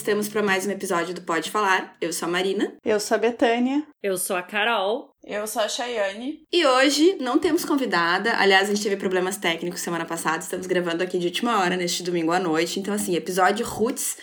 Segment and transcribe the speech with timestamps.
[0.00, 1.94] estamos para mais um episódio do Pode Falar.
[2.00, 2.72] Eu sou a Marina.
[2.82, 3.86] Eu sou a Betânia.
[4.02, 5.14] Eu sou a Carol.
[5.22, 6.40] Eu sou a Chayane.
[6.50, 8.34] E hoje não temos convidada.
[8.38, 10.38] Aliás, a gente teve problemas técnicos semana passada.
[10.38, 12.80] Estamos gravando aqui de última hora, neste domingo à noite.
[12.80, 14.16] Então, assim, episódio Roots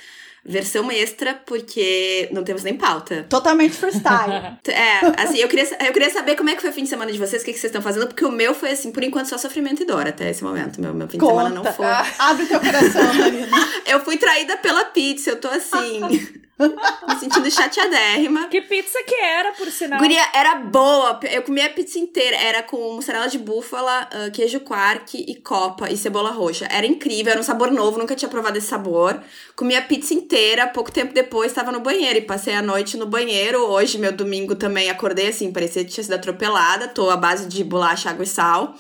[0.48, 3.26] versão extra, porque não temos nem pauta.
[3.30, 4.58] Totalmente freestyle.
[4.68, 7.12] é, assim, eu queria, eu queria saber como é que foi o fim de semana
[7.12, 9.28] de vocês, o que, que vocês estão fazendo, porque o meu foi, assim, por enquanto,
[9.28, 10.80] só sofrimento e dor até esse momento.
[10.80, 11.34] Meu, meu fim Conta.
[11.34, 11.86] de semana não foi.
[11.86, 13.58] Ah, abre teu coração, Marina.
[13.86, 16.02] eu fui traída pela pizza, eu tô assim.
[16.60, 18.48] Me sentindo chateadérrima.
[18.48, 20.00] Que pizza que era, por sinal?
[20.00, 21.20] Guria, era boa.
[21.32, 22.36] Eu comi a pizza inteira.
[22.36, 26.68] Era com mussarela de búfala, uh, queijo quark e copa e cebola roxa.
[26.72, 29.22] Era incrível, era um sabor novo, nunca tinha provado esse sabor.
[29.56, 33.06] Comi a pizza inteira, pouco tempo depois estava no banheiro e passei a noite no
[33.06, 33.60] banheiro.
[33.60, 36.88] Hoje, meu domingo também, acordei assim, parecia que tinha sido atropelada.
[36.88, 38.76] Tô à base de bolacha, água e sal.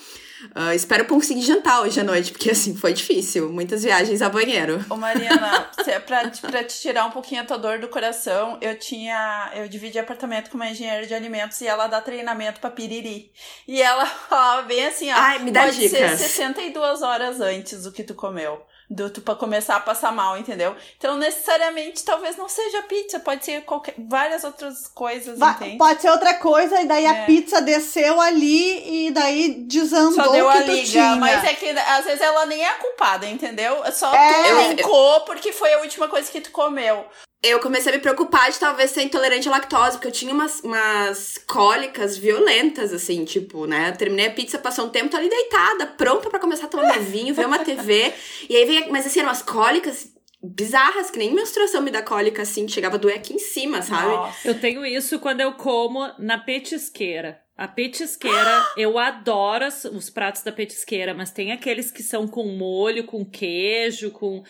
[0.55, 3.51] Uh, espero conseguir jantar hoje à noite, porque assim, foi difícil.
[3.51, 4.83] Muitas viagens a banheiro.
[4.89, 5.69] Ô, Mariana,
[6.05, 9.51] pra, pra te tirar um pouquinho a tua dor do coração, eu tinha.
[9.55, 13.31] Eu dividi apartamento com uma engenheira de alimentos e ela dá treinamento pra piriri.
[13.67, 15.15] E ela fala bem assim, ó.
[15.15, 16.19] Ai, me dá pode dicas.
[16.19, 20.37] ser 62 horas antes do que tu comeu do tu para começar a passar mal,
[20.37, 20.75] entendeu?
[20.97, 25.77] Então, necessariamente, talvez não seja pizza, pode ser qualquer, várias outras coisas, Va entende?
[25.77, 27.09] Pode ser outra coisa, e daí é.
[27.09, 31.15] a pizza desceu ali e daí desandou Só deu que a liga, tinha.
[31.17, 33.83] mas é que às vezes ela nem é culpada, entendeu?
[33.91, 34.33] Só É.
[34.43, 37.05] tu brincou porque foi a última coisa que tu comeu.
[37.43, 40.59] Eu comecei a me preocupar de talvez ser intolerante à lactose, porque eu tinha umas,
[40.61, 43.89] umas cólicas violentas, assim, tipo, né?
[43.89, 46.93] Eu terminei a pizza, passou um tempo, tô ali deitada, pronta para começar a tomar
[46.93, 48.11] meu vinho, ver uma TV.
[48.49, 52.41] E aí vem, mas assim, eram umas cólicas bizarras, que nem menstruação me dá cólica,
[52.41, 54.07] assim, que chegava a doer aqui em cima, sabe?
[54.07, 54.47] Nossa.
[54.47, 57.41] Eu tenho isso quando eu como na petisqueira.
[57.55, 63.03] A petisqueira, eu adoro os pratos da petisqueira, mas tem aqueles que são com molho,
[63.03, 64.43] com queijo, com.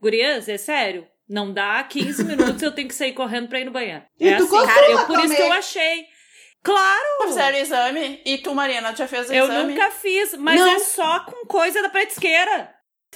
[0.00, 1.06] Gurias, é sério?
[1.32, 4.02] Não dá 15 minutos, eu tenho que sair correndo pra ir no banheiro.
[4.20, 6.04] E é tu assim, cara, eu, por isso que eu achei.
[6.62, 7.06] Claro!
[7.26, 9.72] Fizeram o exame e tu, Mariana, já fez o Eu exame?
[9.72, 10.68] nunca fiz, mas Não.
[10.68, 12.72] é só com coisa da petisqueira.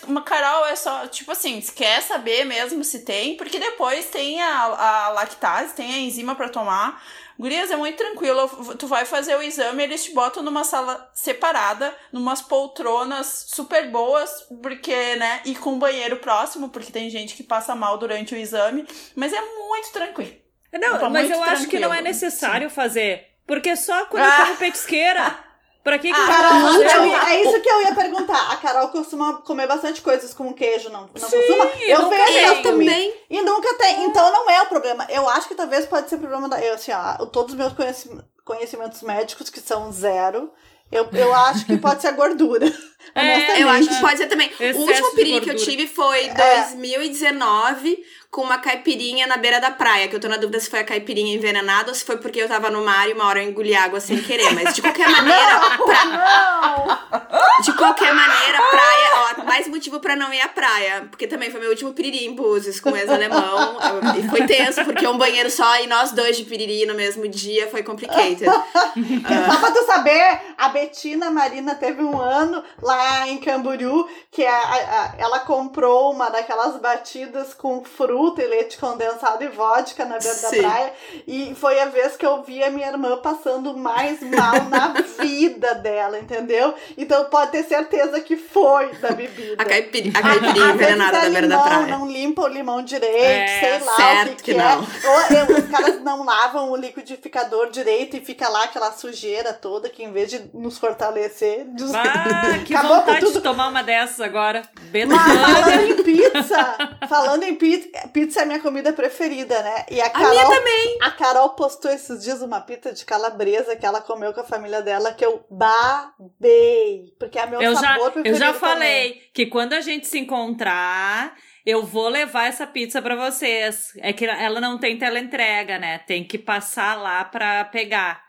[0.07, 4.65] Uma Carol é só, tipo assim, quer saber mesmo se tem, porque depois tem a,
[4.65, 7.03] a lactase, tem a enzima pra tomar.
[7.39, 8.49] Gurias, é muito tranquilo.
[8.79, 14.31] Tu vai fazer o exame, eles te botam numa sala separada, numas poltronas super boas,
[14.63, 15.41] porque, né?
[15.45, 18.87] E com banheiro próximo, porque tem gente que passa mal durante o exame.
[19.15, 20.35] Mas é muito tranquilo.
[20.73, 22.05] Não, Tá mas eu acho que não é tranquilo.
[22.09, 23.27] necessário fazer.
[23.47, 24.41] Porque só quando Ah.
[24.41, 25.46] eu como petisqueira.
[25.87, 28.51] Pra que, que Ah, eu Carol, eu é isso que eu ia perguntar.
[28.51, 31.65] A Carol costuma comer bastante coisas com queijo, não, não Sim, costuma?
[31.87, 33.15] Eu vejo ela também.
[33.31, 34.03] E nunca tem.
[34.03, 35.07] Então não é o problema.
[35.09, 36.61] Eu acho que talvez pode ser problema da.
[36.61, 38.11] Eu, assim, ó, todos os meus conheci-
[38.45, 40.51] conhecimentos médicos, que são zero,
[40.91, 42.67] eu, eu acho que pode ser a gordura.
[43.15, 43.63] É.
[43.63, 44.49] Eu acho que pode ser também.
[44.51, 47.99] Excesso o último piriri que eu tive foi 2019,
[48.31, 50.09] com uma caipirinha na beira da praia.
[50.09, 52.49] Que eu tô na dúvida se foi a caipirinha envenenada ou se foi porque eu
[52.49, 54.53] tava no mar e uma hora eu engoli água sem querer.
[54.55, 57.27] Mas de qualquer maneira, pra-
[57.63, 61.07] de qualquer maneira, praia, ó, mais motivo pra não ir à praia.
[61.11, 63.79] Porque também foi meu último piriri em Búzios com ex-alemão.
[64.19, 67.69] E foi tenso, porque um banheiro só e nós dois de piriri no mesmo dia
[67.69, 68.45] foi complicated.
[68.47, 74.57] Só pra tu saber, a Betina Marina teve um ano lá em Camboriú que a,
[74.57, 80.19] a- a- ela comprou uma daquelas batidas com fruta e leite condensado e vodka na
[80.19, 80.63] beira da Sim.
[80.63, 80.93] praia.
[81.27, 84.89] E foi a vez que eu vi a minha irmã passando mais mal na
[85.19, 86.75] vida dela, entendeu?
[86.97, 89.63] Então pode ter certeza que foi da bebida.
[89.63, 91.87] A, caipiri, a caipirinha envenenada é da beira da praia.
[91.87, 94.65] Não limpa o limão direito, É, sei lá certo o que, que que não.
[94.65, 94.77] é.
[94.77, 95.21] Ou
[95.57, 100.05] é, os caras não lavam o liquidificador direito e fica lá aquela sujeira toda que
[100.05, 103.33] em vez de nos fortalecer, des- Ah, que Acabou vontade tudo.
[103.35, 104.63] de tomar uma dessas agora.
[104.93, 106.77] Falando em pizza,
[107.09, 109.87] falando em pizza, pizza é minha comida preferida, né?
[109.91, 110.99] E a Carol, minha também.
[111.03, 114.83] a Carol postou esses dias uma pizza de calabresa que ela comeu com a família
[114.83, 118.61] dela que eu babei, porque é meu Eu já, sabor eu preferido já também.
[118.61, 121.35] falei que quando a gente se encontrar,
[121.65, 123.93] eu vou levar essa pizza pra vocês.
[123.99, 125.99] É que ela não tem teleentrega, né?
[125.99, 128.26] Tem que passar lá pra pegar.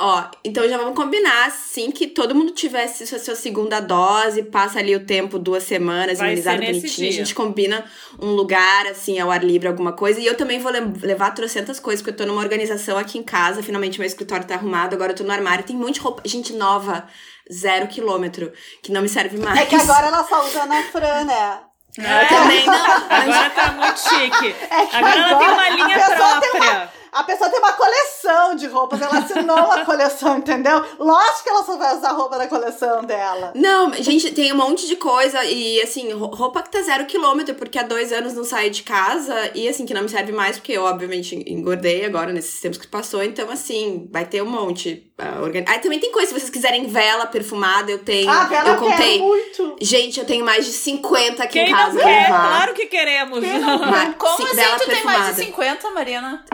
[0.00, 4.78] Ó, então já vamos combinar, assim, que todo mundo tivesse sua, sua segunda dose, passa
[4.78, 7.84] ali o tempo, duas semanas, Vai imunizado bonitinho, a gente combina
[8.22, 10.20] um lugar, assim, ao ar livre, alguma coisa.
[10.20, 13.24] E eu também vou le- levar trocentas coisas, porque eu tô numa organização aqui em
[13.24, 16.00] casa, finalmente meu escritório tá arrumado, agora eu tô no armário, tem um monte de
[16.00, 17.08] roupa, gente nova,
[17.52, 19.58] zero quilômetro, que não me serve mais.
[19.58, 21.58] É que agora ela só usa na Fran, né?
[21.98, 22.74] Eu também não.
[23.10, 24.54] Agora tá muito chique.
[24.70, 26.90] É que Agora ela tem uma linha a própria.
[27.12, 30.84] A pessoa tem uma coleção de roupas, ela assinou uma coleção, entendeu?
[30.98, 33.52] Lógico que ela só vai usar a roupa da coleção dela.
[33.54, 37.54] Não, gente, tem um monte de coisa e, assim, ro- roupa que tá zero quilômetro,
[37.54, 40.56] porque há dois anos não saí de casa e, assim, que não me serve mais,
[40.58, 45.10] porque eu, obviamente, engordei agora nesses tempos que passou, então, assim, vai ter um monte.
[45.18, 45.64] ah, organ...
[45.66, 48.30] Aí também tem coisa, se vocês quiserem vela perfumada, eu tenho.
[48.30, 49.18] Ah, Bela eu eu contei.
[49.18, 49.76] muito.
[49.80, 52.22] Gente, eu tenho mais de 50 aqui Quem em não casa pra quer?
[52.22, 52.48] levar.
[52.48, 53.40] Claro que queremos.
[53.40, 55.44] Quem não Mas, Como sim, assim vela tu tem mais de perfumada.
[55.44, 56.44] 50, Marina?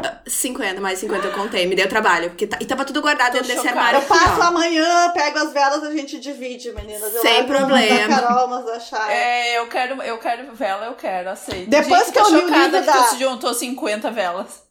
[0.49, 2.31] 50, mais 50 eu contei, me deu trabalho.
[2.31, 3.79] Porque tá- e tava tudo guardado Tô dentro desse chocada.
[3.81, 7.15] armário Eu passo amanhã, pego as velas, a gente divide, meninas.
[7.15, 8.09] Eu Sem problema.
[8.09, 9.13] Da Carol, umas da.
[9.13, 11.69] É, eu quero, eu quero vela, eu quero, aceito.
[11.71, 14.63] Depois Gente, que eu li o livro que da- tu se juntou 50 velas.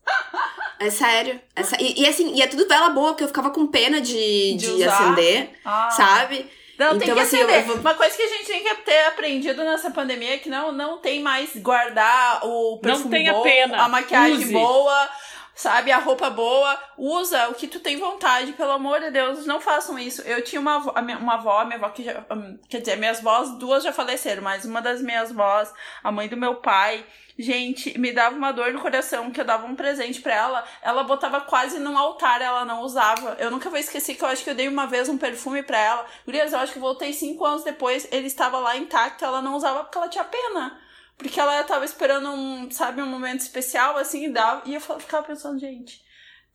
[0.79, 1.39] É sério.
[1.55, 4.01] É sé- E, e assim, e é tudo vela boa, porque eu ficava com pena
[4.01, 5.89] de, De de, acender, Ah.
[5.91, 6.49] sabe?
[6.77, 7.61] Não, tem Então, que assim, eu- acender.
[7.61, 10.49] eu vou- Uma coisa que a gente tem que ter aprendido nessa pandemia é que
[10.49, 13.83] não, não tem mais guardar o perfume tenha bom, pena.
[13.83, 14.51] a maquiagem Use.
[14.51, 15.09] boa,
[15.55, 15.91] sabe?
[15.91, 16.77] A roupa boa.
[16.97, 19.45] Usa o que tu tem vontade, pelo amor de Deus.
[19.45, 20.21] Não façam isso.
[20.23, 22.23] Eu tinha uma, avó- uma avó, minha avó que já...
[22.31, 25.73] hum, Quer dizer, minhas vós, duas já faleceram, mas uma das minhas vós,
[26.03, 27.05] a mãe do meu pai...
[27.35, 30.63] Gente, me dava uma dor no coração que eu dava um presente pra ela.
[30.83, 33.35] Ela botava quase num altar, ela não usava.
[33.39, 35.79] Eu nunca vou esquecer que eu acho que eu dei uma vez um perfume pra
[35.79, 36.05] ela.
[36.27, 39.83] Gurias, eu acho que voltei cinco anos depois, ele estava lá intacto, ela não usava
[39.83, 40.79] porque ela tinha pena.
[41.17, 44.63] Porque ela tava esperando um, sabe, um momento especial, assim, e dava.
[44.65, 46.01] E eu ficava pensando, gente,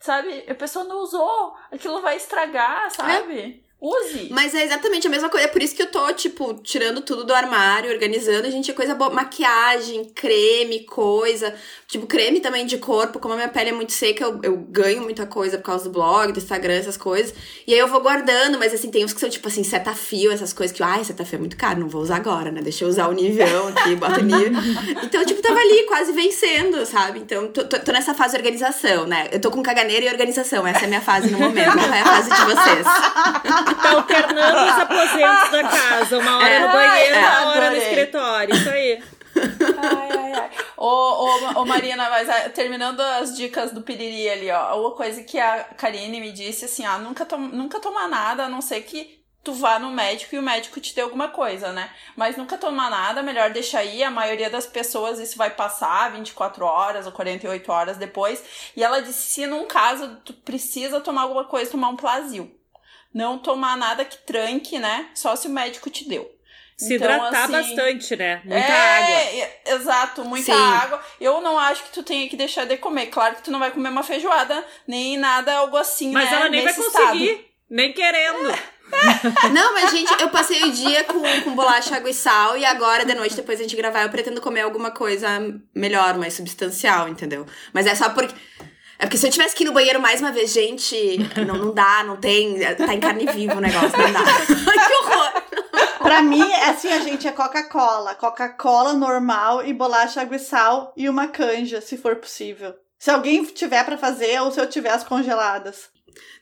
[0.00, 3.62] sabe, a pessoa não usou, aquilo vai estragar, sabe?
[3.80, 4.28] Use.
[4.32, 5.46] Mas é exatamente a mesma coisa.
[5.46, 8.48] É por isso que eu tô, tipo, tirando tudo do armário, organizando.
[8.48, 9.08] A gente, é coisa boa.
[9.08, 11.54] Maquiagem, creme, coisa.
[11.90, 13.18] Tipo, creme também de corpo.
[13.18, 15.90] Como a minha pele é muito seca, eu, eu ganho muita coisa por causa do
[15.90, 17.34] blog, do Instagram, essas coisas.
[17.66, 20.52] E aí eu vou guardando, mas assim, tem uns que são, tipo assim, setafio, essas
[20.52, 22.60] coisas que, ai, setafio é muito caro, não vou usar agora, né?
[22.60, 24.52] Deixa eu usar o nível aqui, bota o nível.
[25.02, 27.20] Então, tipo, tava ali quase vencendo, sabe?
[27.20, 29.28] Então, tô, tô, tô nessa fase de organização, né?
[29.32, 30.66] Eu tô com caganeira e organização.
[30.66, 31.72] Essa é a minha fase no momento.
[31.72, 32.86] Qual é a fase de vocês?
[33.82, 36.18] Tá alternando os aposentos da casa.
[36.18, 36.60] Uma hora É.
[36.66, 38.54] no banheiro, Ai, uma hora no escritório.
[38.54, 39.02] Isso aí.
[39.36, 40.50] Ai, ai, ai.
[40.80, 44.80] Ô, ô, ô, Marina, mas ah, terminando as dicas do piriri ali, ó.
[44.80, 48.48] Uma coisa que a Karine me disse, assim, ó, nunca, tom, nunca tomar nada, a
[48.48, 51.90] não ser que tu vá no médico e o médico te dê alguma coisa, né?
[52.14, 54.04] Mas nunca tomar nada, melhor deixar aí.
[54.04, 58.44] A maioria das pessoas isso vai passar 24 horas ou 48 horas depois.
[58.76, 62.54] E ela disse, se num caso tu precisa tomar alguma coisa, tomar um plasil.
[63.12, 65.10] Não tomar nada que tranque, né?
[65.12, 66.37] Só se o médico te deu.
[66.78, 68.40] Se Então, hidratar assim, bastante, né?
[68.44, 69.14] Muita é, água.
[69.14, 70.62] é, Exato, muita Sim.
[70.62, 71.02] água.
[71.20, 73.06] Eu não acho que tu tenha que deixar de comer.
[73.06, 76.36] Claro que tu não vai comer uma feijoada, nem nada, algo assim, Mas né?
[76.36, 77.24] ela nem vai nesse conseguir.
[77.30, 77.44] estado.
[77.68, 78.54] Nem querendo.
[79.52, 83.04] Não, mas gente, eu passei o dia com, com bolacha, água e sal e agora
[83.04, 85.28] de noite, depois a gente gravar, eu pretendo comer alguma coisa
[85.74, 87.44] melhor, mais substancial, entendeu?
[87.74, 88.34] Mas é só porque.
[88.98, 91.74] É porque se eu tivesse que ir no banheiro mais uma vez, gente, não, não
[91.74, 92.58] dá, não tem.
[92.76, 94.20] Tá em carne viva o negócio, não dá.
[94.24, 95.42] Ai, que horror!
[96.08, 98.14] Pra mim, é assim, a gente é Coca-Cola.
[98.14, 102.74] Coca-Cola normal e bolacha, água e sal e uma canja, se for possível.
[102.98, 105.90] Se alguém tiver pra fazer ou se eu tiver as congeladas.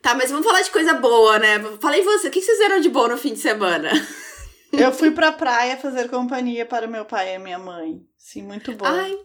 [0.01, 1.59] Tá, mas vamos falar de coisa boa, né?
[1.83, 3.91] Falei você, o que vocês fizeram de bom no fim de semana?
[4.73, 8.01] Eu fui pra praia fazer companhia para o meu pai e a minha mãe.
[8.19, 8.85] Sim, muito bom.
[8.85, 9.17] Ai.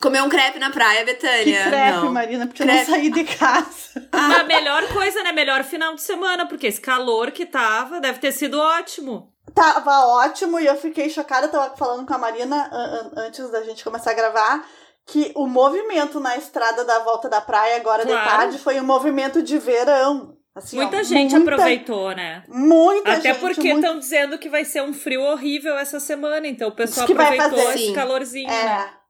[0.00, 1.64] Comer um crepe na praia, que Betânia.
[1.68, 2.12] crepe, não.
[2.12, 2.90] Marina, porque eu Crepe.
[2.90, 4.08] não saí de casa.
[4.10, 5.32] A melhor coisa, né?
[5.32, 9.29] Melhor final de semana, porque esse calor que tava deve ter sido ótimo.
[9.54, 11.48] Tava ótimo e eu fiquei chocada.
[11.48, 14.64] Tava falando com a Marina an- an- antes da gente começar a gravar
[15.06, 18.28] que o movimento na estrada da volta da praia agora de Claro.
[18.28, 20.36] tarde foi um movimento de verão.
[20.54, 22.44] Assim, ó, Muita gente muita- aproveitou, né?
[22.48, 23.40] Muita Até gente.
[23.40, 27.06] porque muito- estão dizendo que vai ser um frio horrível essa semana, então o pessoal
[27.06, 27.94] que vai aproveitou fazer, esse sim.
[27.94, 28.48] calorzinho.
[28.48, 28.90] né?
[28.96, 29.00] É.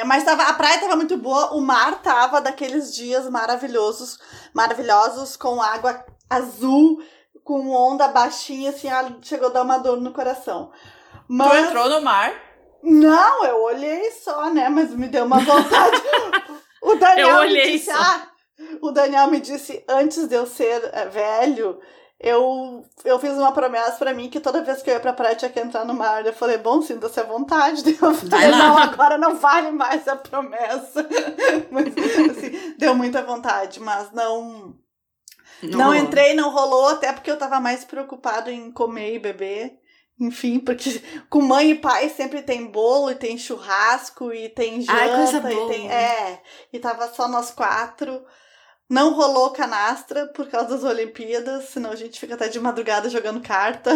[0.00, 4.18] É, mas tava, a praia tava muito boa, o mar tava daqueles dias maravilhosos,
[4.52, 6.98] maravilhosos, com água azul,
[7.44, 10.70] com onda baixinha, assim, ah, chegou a dar uma dor no coração.
[10.72, 12.32] Tu Mas, entrou no mar.
[12.82, 16.02] não, eu olhei só, né, mas me deu uma vontade.
[16.82, 17.98] o Daniel Eu me olhei disse, só.
[17.98, 18.26] ah,
[18.82, 21.80] o Daniel me disse, antes de eu ser eh, velho,
[22.22, 25.34] eu, eu fiz uma promessa pra mim que toda vez que eu ia pra praia
[25.34, 26.24] tinha que entrar no mar.
[26.26, 27.82] Eu falei, bom, sinta-se à vontade.
[28.00, 31.08] Eu falei, não, agora não vale mais a promessa.
[31.70, 31.86] Mas,
[32.30, 34.74] assim, deu muita vontade, mas não,
[35.62, 35.94] não, rolou.
[35.94, 39.72] entrei, não rolou, até porque eu tava mais preocupado em comer e beber.
[40.18, 41.00] Enfim, porque
[41.30, 45.36] com mãe e pai sempre tem bolo e tem churrasco e tem janta Ai, coisa
[45.38, 45.68] e boa.
[45.70, 45.90] tem.
[45.90, 48.22] É, e tava só nós quatro.
[48.88, 53.40] Não rolou canastra por causa das Olimpíadas, senão a gente fica até de madrugada jogando
[53.40, 53.90] carta.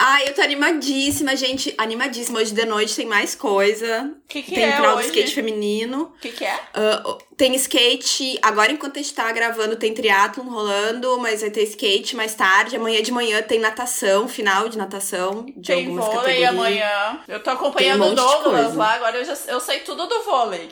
[0.00, 1.74] Ai, eu tô animadíssima, gente.
[1.76, 2.38] Animadíssima.
[2.38, 4.14] Hoje de noite tem mais coisa.
[4.24, 5.08] O que, que tem é final do hoje?
[5.08, 6.12] skate feminino.
[6.14, 6.60] O que, que é?
[6.72, 8.36] Ah, tem skate.
[8.42, 12.74] Agora, enquanto a gente tá gravando, tem triatlon rolando, mas vai ter skate mais tarde.
[12.76, 15.46] Amanhã de manhã tem natação, final de natação.
[15.56, 16.50] De Tem algumas vôlei categorias.
[16.50, 17.20] amanhã.
[17.28, 20.68] Eu tô acompanhando um o Douglas lá, agora eu, já, eu sei tudo do vôlei.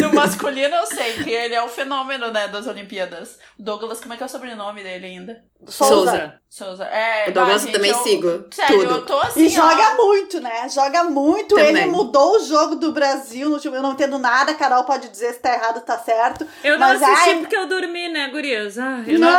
[0.00, 3.38] No masculino eu sei que ele é o fenômeno, né, das Olimpíadas.
[3.58, 5.42] O Douglas, como é que é o sobrenome dele ainda?
[5.66, 6.34] Souza.
[6.50, 6.84] Souza.
[6.84, 8.44] É, O Douglas bah, também eu- sigo.
[8.50, 8.94] Sério, tudo.
[8.94, 10.68] eu tô assim, E joga ó, muito, né?
[10.68, 11.54] Joga muito.
[11.54, 11.68] Também.
[11.68, 13.76] Ele mudou o jogo do Brasil no último.
[13.76, 14.50] Eu não entendo nada.
[14.50, 16.46] A Carol pode dizer se tá errado tá certo.
[16.62, 18.78] Eu não Mas, assisti ai, porque eu dormi, né, gurias?
[18.78, 19.38] Ah, eu não, Não!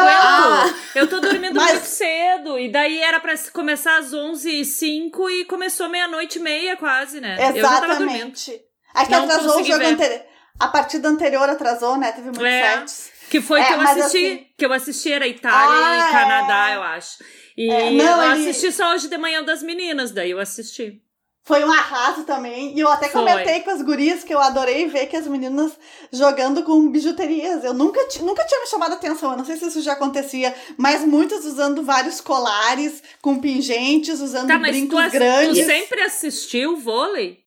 [0.61, 0.75] aguento.
[0.95, 2.57] Eu tô dormindo Mas- muito cedo.
[2.59, 7.37] E daí era pra começar às 11h05 e começou meia-noite e meia quase, né?
[7.55, 8.59] Exatamente.
[8.93, 10.21] Aí que atrasou o jogo anterior.
[10.59, 12.11] A partida anterior atrasou, né?
[12.11, 12.77] Teve muitos É.
[12.79, 13.11] sets.
[13.29, 14.01] Que foi É, que eu assisti.
[14.25, 16.75] assim- Que eu assisti era Itália Ah, e Canadá, é.
[16.75, 17.23] eu acho.
[17.57, 21.01] E É, não, eu ele- assisti só hoje de manhã das meninas, daí eu assisti.
[21.45, 22.73] Foi um arraso também.
[22.73, 23.19] E eu até Foi.
[23.21, 25.73] comentei com as gurias que eu adorei ver que as meninas
[26.12, 27.65] jogando com bijuterias.
[27.65, 29.31] Eu nunca, nunca tinha me chamado a atenção.
[29.31, 34.47] Eu não sei se isso já acontecia, mas muitas usando vários colares com pingentes, usando
[34.47, 35.65] Tá, mas tu, brincos assi- tu grandes.
[35.65, 37.39] sempre assistiu vôlei?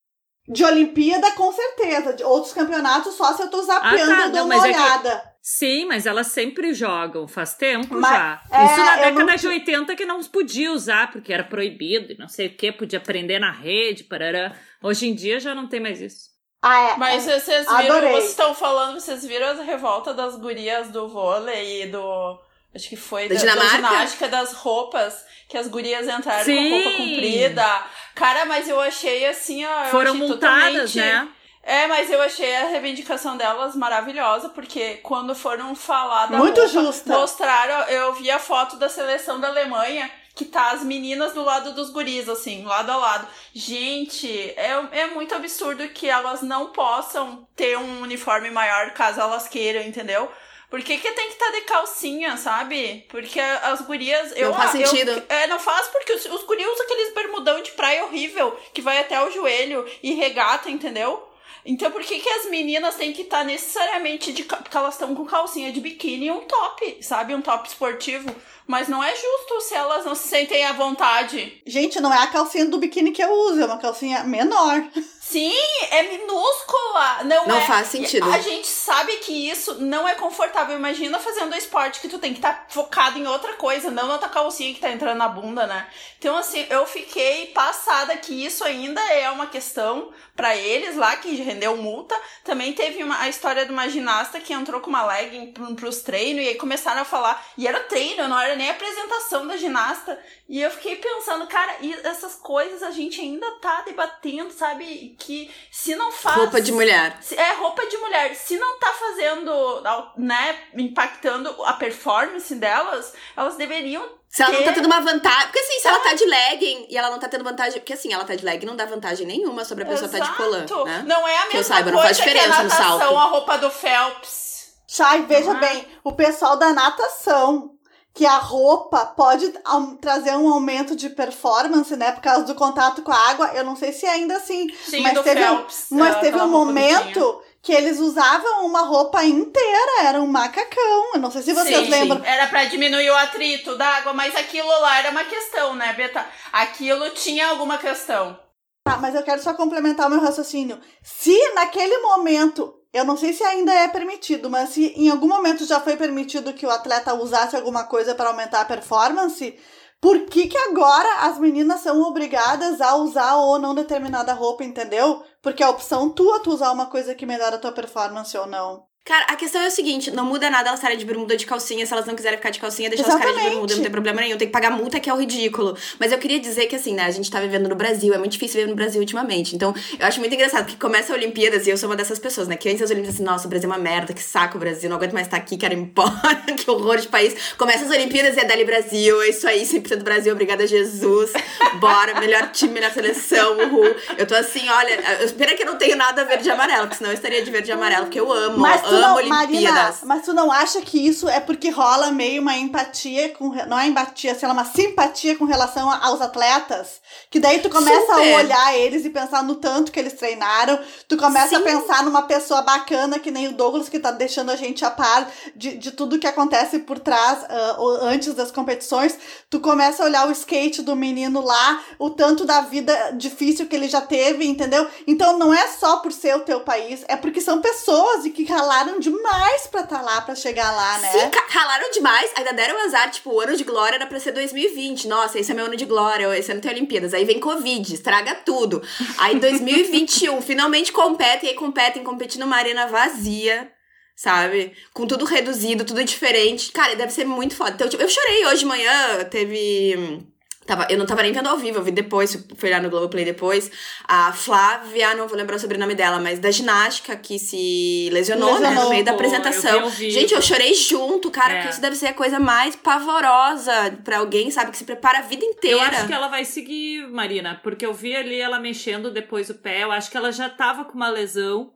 [0.48, 2.12] De Olimpíada, com certeza.
[2.12, 4.22] De outros campeonatos, só se eu tô zapeando Ah, tá.
[4.26, 5.35] eu dou Não, uma mas é que- olhada.
[5.48, 8.42] Sim, mas elas sempre jogam, faz tempo Mas- já.
[8.50, 12.12] é, Isso na década não de ti- 80 que não podia usar, porque era proibido
[12.12, 14.56] e não sei o que, podia prender na rede, parará.
[14.82, 16.30] Hoje em dia já não tem mais isso.
[16.60, 16.96] Ah, é.
[16.96, 17.38] Mas é.
[17.38, 18.10] vocês viram, Adorei.
[18.14, 22.40] vocês estão falando, vocês viram a revolta das gurias do vôlei e do.
[22.74, 23.76] Acho que foi Da da, da Dinamarca?
[23.76, 26.70] ginástica das roupas, que as gurias entraram Sim.
[26.70, 27.82] com roupa comprida.
[28.16, 29.84] Cara, mas eu achei assim, ó.
[29.84, 31.28] Foram achei multadas, totalmente- né?
[31.68, 36.72] É, mas eu achei a reivindicação delas maravilhosa, porque quando foram falar da Muito roupa,
[36.72, 37.12] justa.
[37.18, 41.72] mostraram, eu vi a foto da seleção da Alemanha, que tá as meninas do lado
[41.74, 43.26] dos guris, assim, lado a lado.
[43.52, 49.48] Gente, é, é muito absurdo que elas não possam ter um uniforme maior caso elas
[49.48, 50.30] queiram, entendeu?
[50.70, 53.06] Por que, que tem que estar de calcinha, sabe?
[53.08, 54.32] Porque as gurias.
[54.36, 55.22] Eu, faz eu- sentido.
[55.28, 58.98] é, não faz porque os, os guris usam aqueles bermudão de praia horrível que vai
[58.98, 61.25] até o joelho e regata, entendeu?
[61.66, 64.44] Então por que, que as meninas têm que estar necessariamente de.
[64.44, 67.34] Porque elas estão com calcinha de biquíni e um top, sabe?
[67.34, 68.34] Um top esportivo.
[68.66, 71.60] Mas não é justo se elas não se sentem à vontade.
[71.66, 74.84] Gente, não é a calcinha do biquíni que eu uso, é uma calcinha menor.
[75.28, 75.52] Sim,
[75.90, 77.24] é minúscula.
[77.24, 77.66] Não, Não é.
[77.66, 78.30] faz sentido.
[78.30, 80.76] A gente sabe que isso não é confortável.
[80.76, 84.28] Imagina fazendo esporte que tu tem que estar focado em outra coisa, não na tua
[84.28, 85.88] calcinha que tá entrando na bunda, né?
[86.16, 91.34] Então, assim, eu fiquei passada que isso ainda é uma questão pra eles lá, que
[91.34, 92.14] rendeu multa.
[92.44, 96.02] Também teve uma, a história de uma ginasta que entrou com uma legging pro, pros
[96.02, 97.44] treinos e aí começaram a falar.
[97.58, 100.16] E era treino, não era nem apresentação da ginasta.
[100.48, 105.15] E eu fiquei pensando, cara, e essas coisas a gente ainda tá debatendo, sabe?
[105.18, 106.36] Que se não faz.
[106.36, 107.16] Roupa de mulher.
[107.22, 108.34] Se- É roupa de mulher.
[108.34, 109.82] Se não tá fazendo,
[110.16, 114.06] né, impactando a performance delas, elas deveriam.
[114.28, 115.46] Se ela não tá tendo uma vantagem.
[115.46, 117.80] Porque assim, se ela tá de legging e ela não tá tendo vantagem.
[117.80, 120.36] Porque assim, ela tá de legging não dá vantagem nenhuma sobre a pessoa tá de
[120.36, 120.58] colã.
[120.64, 120.84] Exato.
[120.84, 121.04] Né?
[121.06, 122.98] Não é a Que eu mesma saiba, não coisa faz que a diferença no natação,
[122.98, 123.16] salto.
[123.18, 124.46] a roupa do Phelps.
[124.88, 125.54] Chay, veja Ah.
[125.54, 127.75] bem, o pessoal da natação,
[128.16, 129.52] que a roupa pode
[130.00, 132.12] trazer um aumento de performance, né?
[132.12, 133.48] Por causa do contato com a água.
[133.54, 134.66] Eu não sei se é ainda assim.
[134.84, 135.86] Sim, mas do teve, um- Phelps.
[135.90, 136.46] mas ah, teve um tinha.
[136.46, 141.14] momento que eles usavam uma roupa inteira, era um macacão.
[141.14, 142.24] Eu não sei se vocês Sim, lembram.
[142.24, 146.24] Era pra diminuir o atrito da água, mas aquilo lá era uma questão, né, Beta?
[146.52, 148.38] Aquilo tinha alguma questão.
[148.82, 150.80] Tá, mas eu quero só complementar o meu raciocínio.
[151.02, 155.64] Se naquele momento, eu não sei se ainda é permitido, mas se em algum momento
[155.66, 159.58] já foi permitido que o atleta usasse alguma coisa para aumentar a performance,
[160.00, 165.22] por que que agora as meninas são obrigadas a usar ou não determinada roupa, entendeu?
[165.42, 168.46] Porque é a opção tua tu usar uma coisa que melhora a tua performance ou
[168.46, 168.86] não.
[169.06, 171.46] Cara, a questão é o seguinte: não muda nada elas estarem de bermuda ou de
[171.46, 171.86] calcinha.
[171.86, 173.54] Se elas não quiserem ficar de calcinha, deixa elas ficarem de Exatamente.
[173.54, 174.36] bermuda, não tem problema nenhum.
[174.36, 175.76] Tem que pagar multa, que é o ridículo.
[176.00, 178.32] Mas eu queria dizer que, assim, né, a gente tá vivendo no Brasil, é muito
[178.32, 179.54] difícil viver no Brasil ultimamente.
[179.54, 182.48] Então, eu acho muito engraçado, porque começa a Olimpíadas e eu sou uma dessas pessoas,
[182.48, 182.56] né?
[182.56, 184.90] Que antes das Olimpíadas, assim, nossa, o Brasil é uma merda, que saco o Brasil,
[184.90, 186.10] não aguento mais estar aqui, quero ir embora,
[186.56, 187.54] que horror de país.
[187.56, 191.30] Começa as Olimpíadas e é Dali Brasil, é isso aí, 100% do Brasil, obrigada Jesus.
[191.78, 193.94] Bora, melhor time, melhor seleção, uhul.
[194.18, 196.96] Eu tô assim, olha, eu espero que eu não tenho nada verde e amarelo, porque
[196.96, 199.28] senão eu estaria de verde e amarelo, porque eu amo, Mas tu amo não.
[199.28, 203.48] Marina, mas tu não acha que isso é porque rola meio uma empatia com.
[203.66, 207.00] Não é empatia, sei lá, uma simpatia com relação a- aos atletas?
[207.30, 208.32] Que daí tu começa Super.
[208.34, 210.78] a olhar eles e pensar no tanto que eles treinaram.
[211.08, 211.64] Tu começa a Sim.
[211.64, 215.28] pensar numa pessoa bacana, que nem o Douglas, que tá deixando a gente a par
[215.54, 217.38] de, de tudo que acontece por trás,
[217.78, 219.16] o- antes das competições.
[219.50, 223.74] Tu começa a olhar o skate do menino lá, o tanto da vida difícil que
[223.76, 224.86] ele já teve, entendeu?
[225.06, 228.44] Então não é só por ser o teu país, é porque são pessoas e que
[228.44, 231.10] ralaram ralaram demais pra estar tá lá, pra chegar lá, né?
[231.10, 235.08] Sim, ralaram demais, ainda deram azar, tipo, o ano de glória era pra ser 2020.
[235.08, 237.12] Nossa, esse é meu ano de glória, esse ano tem Olimpíadas.
[237.12, 238.82] Aí vem Covid, estraga tudo.
[239.18, 243.72] Aí 2021, finalmente competem, aí competem, competindo numa arena vazia
[244.18, 244.72] sabe?
[244.94, 246.72] Com tudo reduzido, tudo diferente.
[246.72, 247.72] Cara, deve ser muito foda.
[247.72, 250.26] Então, tipo, eu chorei hoje de manhã, teve.
[250.66, 253.24] Tava, eu não tava nem vendo ao vivo, eu vi depois, fui lá no Globoplay
[253.24, 253.70] depois.
[254.04, 258.74] A Flávia, não vou lembrar o sobrenome dela, mas da ginástica que se lesionou, lesionou
[258.74, 259.82] né, no meio da apresentação.
[259.82, 261.56] Eu Gente, eu chorei junto, cara, é.
[261.56, 264.72] porque isso deve ser a coisa mais pavorosa para alguém, sabe?
[264.72, 265.76] Que se prepara a vida inteira.
[265.76, 269.54] Eu acho que ela vai seguir, Marina, porque eu vi ali ela mexendo depois o
[269.54, 271.70] pé, eu acho que ela já tava com uma lesão.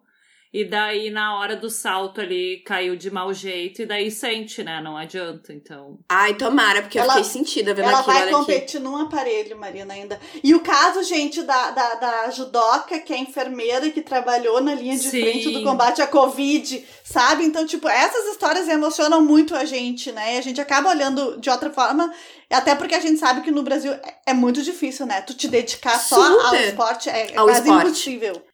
[0.53, 3.83] E daí, na hora do salto ali, caiu de mau jeito.
[3.83, 4.81] E daí sente, né?
[4.83, 6.01] Não adianta, então.
[6.09, 8.17] Ai, tomara, porque ela, eu fiquei sentida vendo ela aquilo.
[8.17, 8.85] Ela vai competir aqui.
[8.85, 10.19] num aparelho, Marina, ainda.
[10.43, 14.97] E o caso, gente, da, da, da judoca, que é enfermeira, que trabalhou na linha
[14.97, 15.21] de Sim.
[15.21, 17.45] frente do combate à Covid, sabe?
[17.45, 20.35] Então, tipo, essas histórias emocionam muito a gente, né?
[20.35, 22.13] E a gente acaba olhando de outra forma.
[22.51, 25.21] Até porque a gente sabe que no Brasil é, é muito difícil, né?
[25.21, 26.45] Tu te dedicar só Super.
[26.45, 27.87] ao esporte é, é ao quase esporte.
[27.87, 28.50] impossível.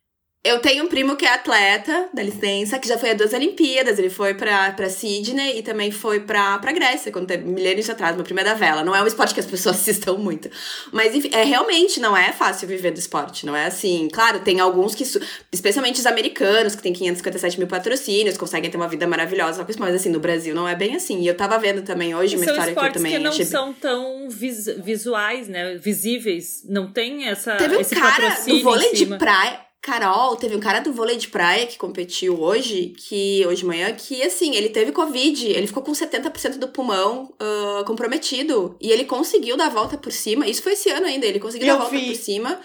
[0.47, 3.99] Eu tenho um primo que é atleta, da licença, que já foi a duas Olimpíadas.
[3.99, 8.15] Ele foi pra, pra Sydney e também foi pra, pra Grécia, quando teve milênios atrás,
[8.15, 8.85] meu primo é da vela.
[8.85, 10.49] Não é um esporte que as pessoas assistam muito.
[10.93, 13.45] Mas, enfim, é, realmente não é fácil viver do esporte.
[13.45, 14.09] Não é assim.
[14.13, 15.03] Claro, tem alguns que,
[15.51, 19.67] especialmente os americanos, que tem 557 mil patrocínios, conseguem ter uma vida maravilhosa.
[19.81, 21.23] Mas, assim, no Brasil não é bem assim.
[21.23, 23.45] E eu tava vendo também hoje uma história que eu também que não achei...
[23.45, 25.75] são tão vis visuais, né?
[25.77, 26.63] Visíveis.
[26.69, 27.57] Não tem essa.
[27.57, 31.65] Teve um cara do vôlei de praia Carol, teve um cara do vôlei de praia
[31.65, 35.93] que competiu hoje, que hoje de manhã, que assim, ele teve Covid, ele ficou com
[35.93, 38.77] 70% do pulmão uh, comprometido.
[38.81, 40.45] E ele conseguiu dar a volta por cima.
[40.49, 42.09] Isso foi esse ano ainda, ele conseguiu Eu dar a volta vi.
[42.09, 42.61] por cima.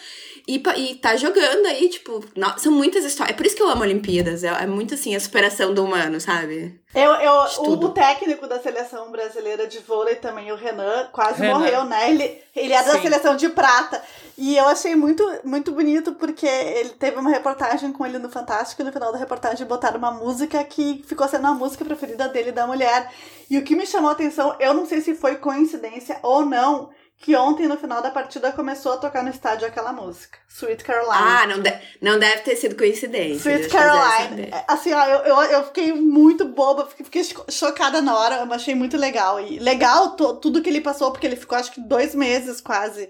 [0.47, 3.35] E, e tá jogando aí, tipo, não, são muitas histórias.
[3.35, 4.43] É por isso que eu amo Olimpíadas.
[4.43, 6.81] É, é muito assim, a superação do humano, sabe?
[6.95, 11.59] Eu, eu, o, o, técnico da seleção brasileira de vôlei também, o Renan, quase Renan.
[11.59, 12.09] morreu, né?
[12.09, 13.01] Ele, ele é da Sim.
[13.03, 14.01] seleção de prata.
[14.37, 18.81] E eu achei muito, muito bonito porque ele teve uma reportagem com ele no Fantástico
[18.81, 22.51] e no final da reportagem botaram uma música que ficou sendo a música preferida dele
[22.51, 23.11] da mulher.
[23.49, 26.89] E o que me chamou a atenção, eu não sei se foi coincidência ou não,
[27.21, 30.39] que ontem, no final da partida, começou a tocar no estádio aquela música.
[30.49, 31.13] Sweet Caroline.
[31.13, 33.51] Ah, não, de não deve ter sido coincidência.
[33.51, 34.49] Sweet Caroline.
[34.67, 38.97] Assim, ó, eu, eu, eu, fiquei muito boba, fiquei chocada na hora, eu achei muito
[38.97, 39.39] legal.
[39.39, 43.07] E legal tudo que ele passou, porque ele ficou acho que dois meses quase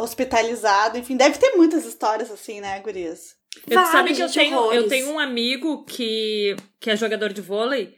[0.00, 0.98] hospitalizado.
[0.98, 3.36] Enfim, deve ter muitas histórias assim, né, gurias?
[3.68, 7.96] Eu, sabe que eu tenho, eu tenho um amigo que, que é jogador de vôlei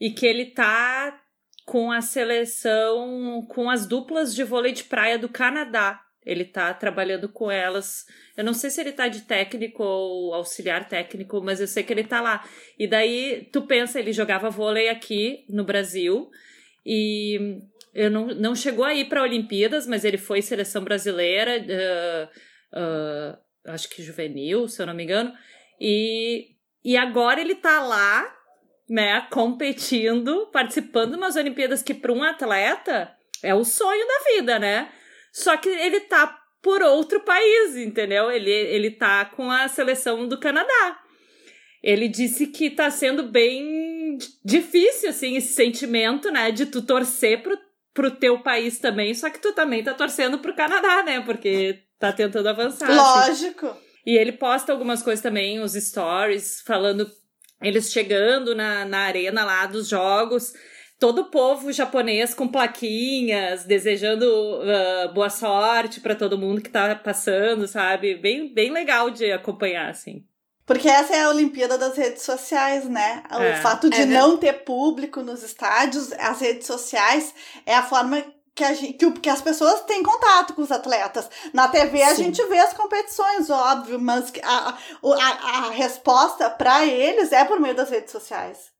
[0.00, 1.20] e que ele tá
[1.64, 6.00] com a seleção, com as duplas de vôlei de praia do Canadá.
[6.24, 8.06] Ele tá trabalhando com elas.
[8.36, 11.92] Eu não sei se ele tá de técnico ou auxiliar técnico, mas eu sei que
[11.92, 12.46] ele tá lá.
[12.78, 16.30] E daí tu pensa, ele jogava vôlei aqui no Brasil
[16.84, 17.60] e
[17.98, 23.38] eu não, não chegou a ir para Olimpíadas, mas ele foi seleção brasileira, uh, uh,
[23.72, 25.32] acho que juvenil, se eu não me engano.
[25.80, 26.50] E,
[26.84, 28.32] e agora ele tá lá
[28.88, 34.58] né, competindo, participando de umas Olimpíadas que para um atleta é o sonho da vida,
[34.60, 34.92] né?
[35.32, 38.30] Só que ele tá por outro país, entendeu?
[38.30, 41.00] Ele, ele tá com a seleção do Canadá.
[41.82, 47.58] Ele disse que tá sendo bem difícil, assim, esse sentimento, né, de tu torcer pro,
[47.98, 52.12] pro teu país também, só que tu também tá torcendo pro Canadá, né, porque tá
[52.12, 52.88] tentando avançar.
[52.88, 52.96] Assim.
[52.96, 53.66] Lógico.
[53.66, 53.78] Assim.
[54.06, 57.10] E ele posta algumas coisas também, os stories, falando
[57.60, 60.52] eles chegando na, na arena lá dos jogos,
[60.96, 66.94] todo o povo japonês com plaquinhas, desejando uh, boa sorte para todo mundo que tá
[66.94, 68.14] passando, sabe?
[68.14, 70.24] Bem, bem legal de acompanhar, assim.
[70.68, 73.22] Porque essa é a Olimpíada das redes sociais, né?
[73.32, 77.82] O é, fato de é não ter público nos estádios, as redes sociais é a
[77.82, 78.22] forma
[78.54, 81.30] que, a gente, que, que, as pessoas têm contato com os atletas.
[81.54, 87.32] Na TV a gente vê as competições, óbvio, mas a, a, a resposta para eles
[87.32, 88.70] é por meio das redes sociais.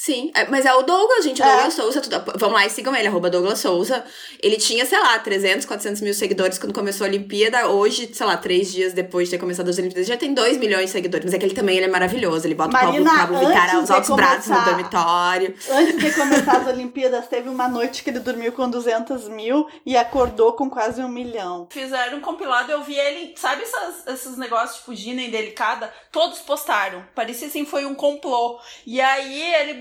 [0.00, 1.42] Sim, é, mas é o Douglas, gente.
[1.42, 1.52] O é.
[1.52, 2.00] Douglas Souza.
[2.00, 4.02] Tudo, vamos lá e sigam ele, arroba Douglas Souza.
[4.42, 7.68] Ele tinha, sei lá, 300, 400 mil seguidores quando começou a Olimpíada.
[7.68, 10.86] Hoje, sei lá, três dias depois de ter começado as Olimpíadas, já tem 2 milhões
[10.86, 11.26] de seguidores.
[11.26, 12.46] Mas é que ele também ele é maravilhoso.
[12.46, 15.54] Ele bota Marina, o cabo vitar aos altos braços no dormitório.
[15.70, 19.98] Antes de começar as Olimpíadas, teve uma noite que ele dormiu com 200 mil e
[19.98, 21.68] acordou com quase um milhão.
[21.70, 25.92] Fizeram um compilado, eu vi ele, sabe essas, esses negócios tipo Gina indelicada?
[26.10, 27.04] Todos postaram.
[27.14, 28.58] Parecia assim, foi um complô.
[28.86, 29.74] E aí ele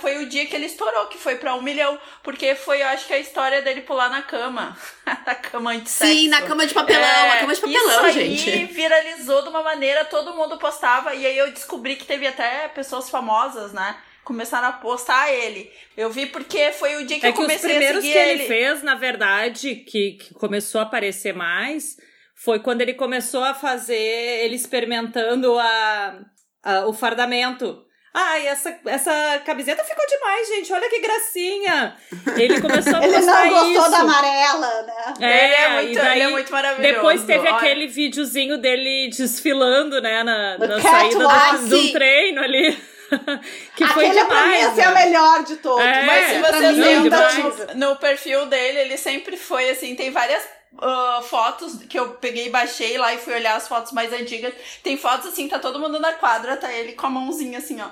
[0.00, 1.98] foi o dia que ele estourou, que foi pra um milhão.
[2.22, 4.76] Porque foi, eu acho que a história dele pular na cama.
[5.26, 8.64] na cama de Sim, na cama de papelão, é, a cama de papelão, isso gente.
[8.66, 13.08] viralizou de uma maneira, todo mundo postava, e aí eu descobri que teve até pessoas
[13.10, 13.96] famosas, né?
[14.24, 15.68] Começaram a postar ele.
[15.96, 18.12] Eu vi porque foi o dia que É eu que os comecei a primeiros seguir
[18.12, 21.96] que ele fez, na verdade, que, que começou a aparecer mais,
[22.36, 26.20] foi quando ele começou a fazer ele experimentando a,
[26.62, 27.84] a- o fardamento.
[28.14, 30.70] Ai, essa, essa camiseta ficou demais, gente.
[30.72, 31.96] Olha que gracinha.
[32.36, 33.90] Ele começou a Ele postar não gostou isso.
[33.90, 35.14] da amarela, né?
[35.20, 36.94] É, ele, é muito, e daí, ele é muito maravilhoso.
[36.94, 37.56] Depois teve Olha.
[37.56, 42.72] aquele videozinho dele desfilando, né, na, na saída do, do treino ali.
[43.76, 44.76] que foi Aquele pra mim demais.
[44.76, 45.04] ia ser o né?
[45.04, 45.84] melhor de todos.
[45.84, 47.34] É, Mas se vocês demais.
[47.34, 47.74] tive.
[47.76, 50.42] no perfil dele, ele sempre foi assim, tem várias
[50.78, 54.54] ah, fotos que eu peguei e baixei lá e fui olhar as fotos mais antigas.
[54.82, 57.88] Tem fotos assim, tá todo mundo na quadra, tá ele com a mãozinha assim, ó.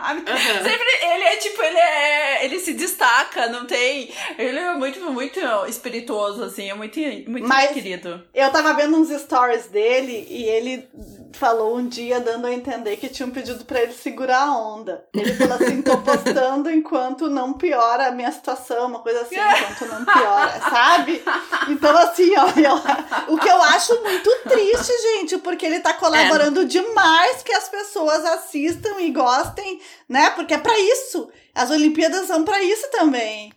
[0.00, 0.22] Sabe?
[0.30, 0.62] Aham.
[0.62, 2.44] Sempre ele é tipo, ele é.
[2.44, 4.12] Ele se destaca, não tem.
[4.38, 8.22] Ele é muito, muito espirituoso, assim, é muito, muito Mas- querido.
[8.32, 10.88] Eu tava vendo uns stories dele e ele
[11.34, 15.04] falou um dia dando a entender que tinham pedido pra ele segurar a onda.
[15.12, 19.90] Ele falou assim: tô postando enquanto não piora a minha situação, uma coisa assim, enquanto
[19.92, 21.22] não piora, sabe?
[21.68, 26.64] Então, assim, ó, eu- o que eu acho muito triste, gente, porque ele tá colaborando
[26.64, 30.30] demais que as pessoas assistam e gostem, né?
[30.30, 31.30] Porque é pra isso.
[31.54, 33.52] As Olimpíadas são pra isso também.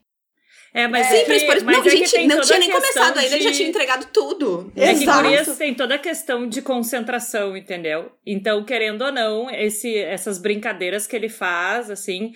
[0.73, 3.17] É, mas Sim, é que, por- mas não, é que gente, não tinha nem começado
[3.19, 4.71] ainda, ele já de- tinha entregado tudo.
[4.73, 5.23] É que Exato.
[5.23, 8.09] Gurias tem toda a questão de concentração, entendeu?
[8.25, 12.31] Então, querendo ou não, esse, essas brincadeiras que ele faz, assim,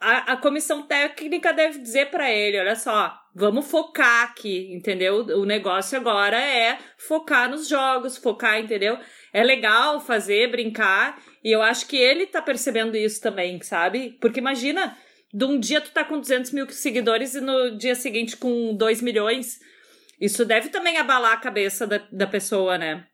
[0.00, 5.18] a, a comissão técnica deve dizer pra ele, olha só, vamos focar aqui, entendeu?
[5.38, 8.98] O negócio agora é focar nos jogos, focar, entendeu?
[9.32, 14.16] É legal fazer, brincar, e eu acho que ele tá percebendo isso também, sabe?
[14.20, 14.96] Porque imagina,
[15.32, 19.02] de um dia tu tá com 200 mil seguidores e no dia seguinte com 2
[19.02, 19.60] milhões.
[20.20, 23.06] Isso deve também abalar a cabeça da, da pessoa, né?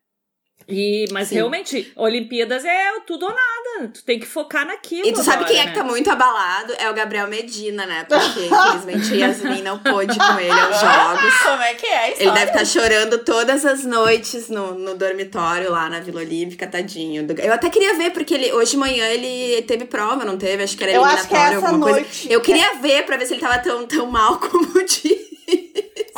[0.69, 1.37] E, mas Sim.
[1.37, 3.91] realmente, Olimpíadas é tudo ou nada.
[3.93, 5.07] Tu tem que focar naquilo.
[5.07, 5.73] E tu sabe agora, quem é né?
[5.73, 6.73] que tá muito abalado?
[6.79, 8.05] É o Gabriel Medina, né?
[8.09, 11.35] Porque, infelizmente, Yasmin não pôde com ele aos jogos.
[11.45, 15.71] Como é que é a Ele deve estar chorando todas as noites no, no dormitório
[15.71, 17.27] lá na Vila Olímpica, tadinho.
[17.43, 20.63] Eu até queria ver, porque ele, hoje de manhã ele teve prova, não teve?
[20.63, 22.01] Acho que era Eu acho que é essa alguma coisa.
[22.01, 22.33] noite.
[22.33, 25.24] Eu queria ver pra ver se ele tava tão, tão mal como diz.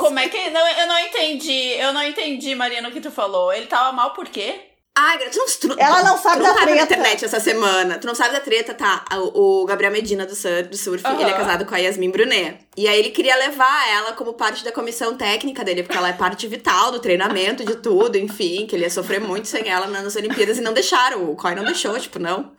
[0.07, 0.51] Como é que.
[0.51, 1.73] Não, eu não entendi.
[1.79, 3.53] Eu não entendi, Marina, o que tu falou.
[3.53, 4.61] Ele tava mal por quê?
[4.99, 6.95] Ai, Gra, tu não, tu, Ela não sabe tu não da tava na treta.
[6.95, 7.99] internet essa semana.
[7.99, 9.05] Tu não sabe da treta, tá?
[9.35, 11.21] O, o Gabriel Medina do, sur, do surf, Aham.
[11.21, 12.61] ele é casado com a Yasmin Brunet.
[12.79, 16.14] E aí ele queria levar ela como parte da comissão técnica dele, porque ela é
[16.14, 20.16] parte vital do treinamento, de tudo, enfim, que ele ia sofrer muito sem ela nas
[20.16, 21.31] Olimpíadas e não deixaram.
[21.31, 22.53] O Coy não deixou, tipo, não.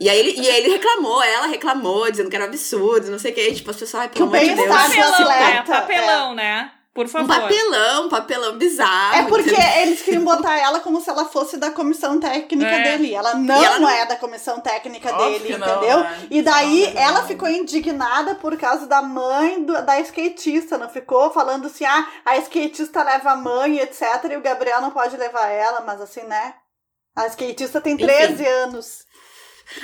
[0.00, 3.18] E aí, ele, e aí ele reclamou, ela reclamou, dizendo que era um absurdo, não
[3.18, 3.52] sei o que.
[3.56, 4.68] Tipo, as pessoas, ai, Que pelo amor de Deus.
[4.68, 5.62] Papelão, né?
[5.66, 6.70] Papelão, né?
[6.94, 7.26] Por Um favor.
[7.40, 9.16] papelão, um papelão bizarro.
[9.16, 9.82] É porque entendeu?
[9.82, 12.82] eles queriam botar ela como se ela fosse da comissão técnica É.
[12.84, 13.12] dele.
[13.12, 15.98] Ela não, E ela não- é da comissão técnica Óbvio dele, não, entendeu?
[15.98, 16.26] né?
[16.30, 17.26] E daí que ela não.
[17.26, 22.36] ficou indignada por causa da mãe do- da skatista, não ficou falando assim, ah, a
[22.38, 24.02] skatista leva a mãe, etc.
[24.30, 26.54] E o Gabriel não pode levar ela, mas assim, né?
[27.16, 28.06] A skatista tem Enfim.
[28.06, 29.03] 13 anos.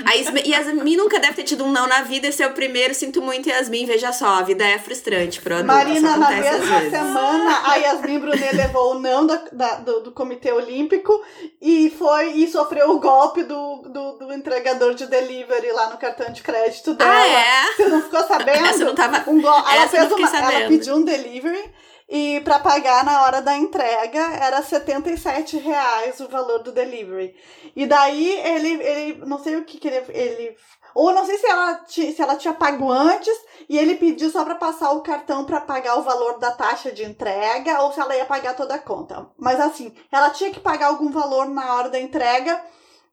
[0.05, 2.95] A Yasmin, nunca deve ter tido um não na vida, esse é o primeiro.
[2.95, 3.87] Sinto muito, Yasmin.
[3.87, 5.73] Veja só, a vida é frustrante pro adulto.
[5.75, 10.53] Marina, na mesma semana, a Yasmin Brunet levou o não da- da- do, do Comitê
[10.53, 11.21] Olímpico
[11.61, 16.31] e foi e sofreu o golpe do, do, do entregador de delivery lá no cartão
[16.33, 17.11] de crédito dela.
[17.13, 17.73] Ah, é?
[17.77, 18.67] Você não ficou sabendo?
[18.67, 21.65] Essa não tava- Um go- ela, fez uma, ela pediu um delivery
[22.11, 27.37] e para pagar na hora da entrega era 77 reais o valor do delivery.
[27.77, 30.57] E daí ele, ele não sei o que, que ele, ele
[30.93, 33.33] ou não sei se ela, se ela tinha pago antes
[33.69, 37.05] e ele pediu só para passar o cartão para pagar o valor da taxa de
[37.05, 39.31] entrega ou se ela ia pagar toda a conta.
[39.39, 42.61] Mas assim, ela tinha que pagar algum valor na hora da entrega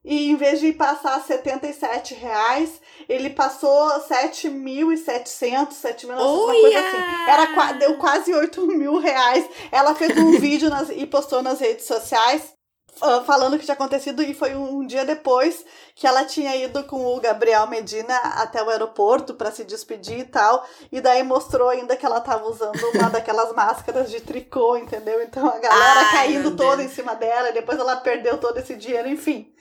[0.10, 7.30] e em vez de passar 77 reais, ele passou 7.700, 7.900, uma coisa assim.
[7.30, 9.48] Era, deu quase 8 mil reais.
[9.72, 12.54] Ela fez um vídeo nas- e postou nas redes sociais
[13.02, 16.84] ah, falando o que tinha acontecido e foi um, dia depois que ela tinha ido
[16.86, 20.66] com o Gabriel Medina até o aeroporto para se despedir e tal.
[20.92, 25.22] E daí mostrou ainda que ela tava usando uma daquelas máscaras de tricô, entendeu?
[25.22, 26.92] Então a galera Ai, caindo toda Deus.
[26.92, 29.54] em cima dela, e depois ela perdeu todo esse dinheiro, enfim.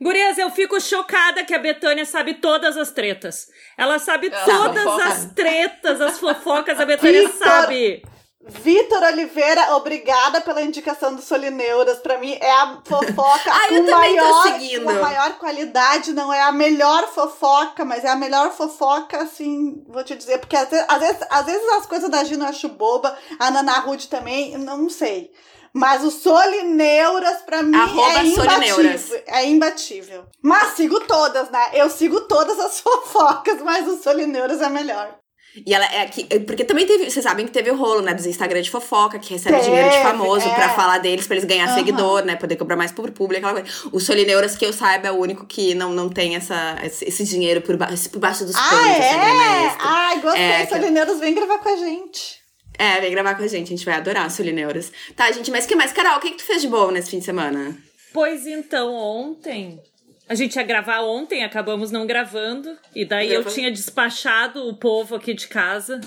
[0.00, 3.48] Gurias, eu fico chocada que a Betânia sabe todas as tretas.
[3.76, 5.04] Ela sabe Ela todas fofoca.
[5.04, 7.46] as tretas, as fofocas, a Betânia Vitor!
[7.46, 8.02] sabe.
[8.42, 11.98] Vitor Oliveira, obrigada pela indicação do Solineuras.
[11.98, 16.12] Pra mim é a fofoca Ah, com maior, com maior qualidade.
[16.14, 20.38] Não é a melhor fofoca, mas é a melhor fofoca, assim, vou te dizer.
[20.38, 24.08] Porque às vezes, às vezes as coisas da Gina eu acho boba, a Nana Rude
[24.08, 25.30] também, não sei.
[25.72, 28.44] Mas o Solineuras, pra mim, Arroba é imbatível.
[28.50, 29.10] Solineuras.
[29.26, 30.24] É imbatível.
[30.42, 31.70] Mas sigo todas, né?
[31.74, 35.20] Eu sigo todas as fofocas, mas o Solineuras é melhor.
[35.66, 36.24] E ela é aqui.
[36.40, 37.10] Porque também teve.
[37.10, 38.14] Vocês sabem que teve o rolo, né?
[38.14, 40.54] Dos Instagram de fofoca, que recebe Teve, dinheiro de famoso é.
[40.54, 41.74] pra falar deles, pra eles ganhar Aham.
[41.74, 42.36] seguidor, né?
[42.36, 43.88] Poder cobrar mais por público, aquela coisa.
[43.92, 47.62] O Solineuras, que eu saiba, é o único que não, não tem essa, esse, dinheiro
[47.62, 49.76] por, ba por baixo dos panos, Ah, essa grana é?
[49.80, 50.42] Ai, gostei.
[50.42, 52.39] É, Solineuras, vem gravar com a gente.
[52.82, 54.90] É, vem gravar com a gente, a gente vai adorar Solineuras.
[55.14, 55.92] Tá, gente, mas o que mais?
[55.92, 57.76] Carol, o que, que tu fez de bom nesse fim de semana?
[58.12, 59.78] Pois então, ontem.
[60.26, 62.78] A gente ia gravar ontem, acabamos não gravando.
[62.94, 63.54] E daí eu Gravando.
[63.54, 66.00] tinha despachado o povo aqui de casa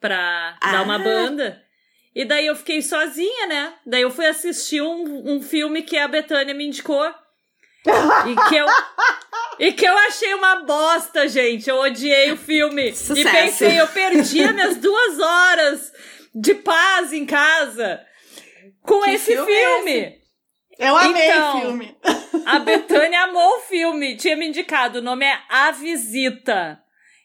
[0.00, 0.70] pra Ah.
[0.72, 1.60] dar uma banda.
[2.14, 3.72] E daí eu fiquei sozinha, né?
[3.84, 7.12] Daí eu fui assistir um, um filme que a Betânia me indicou.
[7.86, 8.66] e que eu.
[9.58, 11.68] E que eu achei uma bosta, gente.
[11.68, 12.94] Eu odiei o filme.
[12.94, 13.18] Sucesso.
[13.20, 15.92] E pensei, eu perdi as minhas duas horas
[16.34, 18.04] de paz em casa
[18.82, 20.20] com Que esse filme é filme.
[20.78, 21.56] Eu amei Então.
[21.58, 21.96] o filme.
[22.46, 24.98] A Betânia amou o filme, tinha me indicado.
[24.98, 26.80] O nome é A Visita.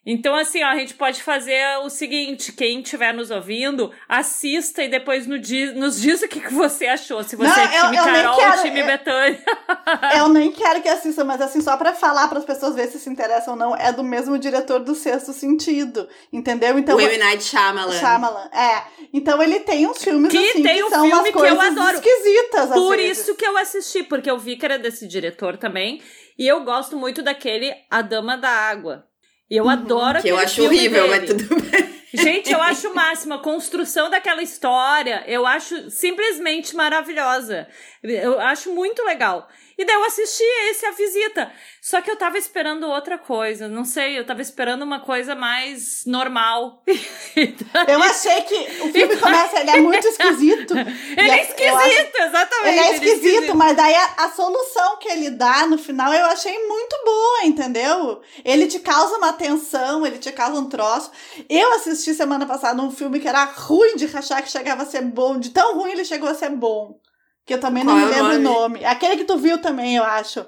[0.06, 4.88] Então, assim, ó, a gente pode fazer o seguinte: quem estiver nos ouvindo, assista e
[4.88, 7.24] depois no di- nos diz o que, que você achou.
[7.24, 9.44] Se você Não, é eu- time eu nem Carol ou quero- time eu- Betânia.
[10.16, 13.00] Eu nem quero que assista, mas assim, só pra falar para as pessoas ver se
[13.00, 16.78] se interessam ou não, é do mesmo diretor do Sexto Sentido, entendeu?
[16.78, 17.18] Então, o M.
[17.18, 17.92] Night Shyamalan.
[18.00, 18.84] Shyamalan, é.
[19.14, 21.40] Então ele tem uns filmes Que assim tem que um são filme umas que eu
[21.40, 21.96] coisas adoro.
[21.98, 23.20] esquisitas, Por vezes.
[23.24, 26.02] isso que eu assisti, porque eu vi que era desse diretor também.
[26.38, 29.06] E eu gosto muito daquele A Dama da Água.
[29.50, 30.22] E eu adoro Uhum.
[30.24, 31.20] Que eu acho filme horrível, dele.
[31.20, 31.96] mas tudo bem.
[32.16, 33.34] Gente, eu acho o máximo.
[33.34, 37.68] A construção daquela história, eu acho simplesmente maravilhosa.
[38.02, 39.50] Eu acho muito legal.
[39.78, 41.52] E daí eu assisti esse A Visita.
[41.82, 43.68] Só que eu tava esperando outra coisa.
[43.68, 46.82] Não sei, eu tava esperando uma coisa mais normal.
[47.88, 50.74] Eu achei que o filme começa, ele é muito esquisito.
[50.78, 52.68] Ele E é eu esquisito, acho- exatamente.
[52.70, 56.58] Ele é esquisito, mas daí a, a solução que ele dá no final eu achei
[56.68, 58.22] muito boa, entendeu?
[58.44, 61.12] Ele te causa uma tensão, ele te causa um troço.
[61.50, 65.02] Eu assisti semana passada um filme que era ruim de rachar que chegava a ser
[65.02, 67.00] bom, de tão ruim ele chegou a ser bom.
[67.46, 68.80] Que eu também não Qual me é lembro o nome?
[68.80, 68.86] nome.
[68.86, 70.46] Aquele que tu viu também, eu acho.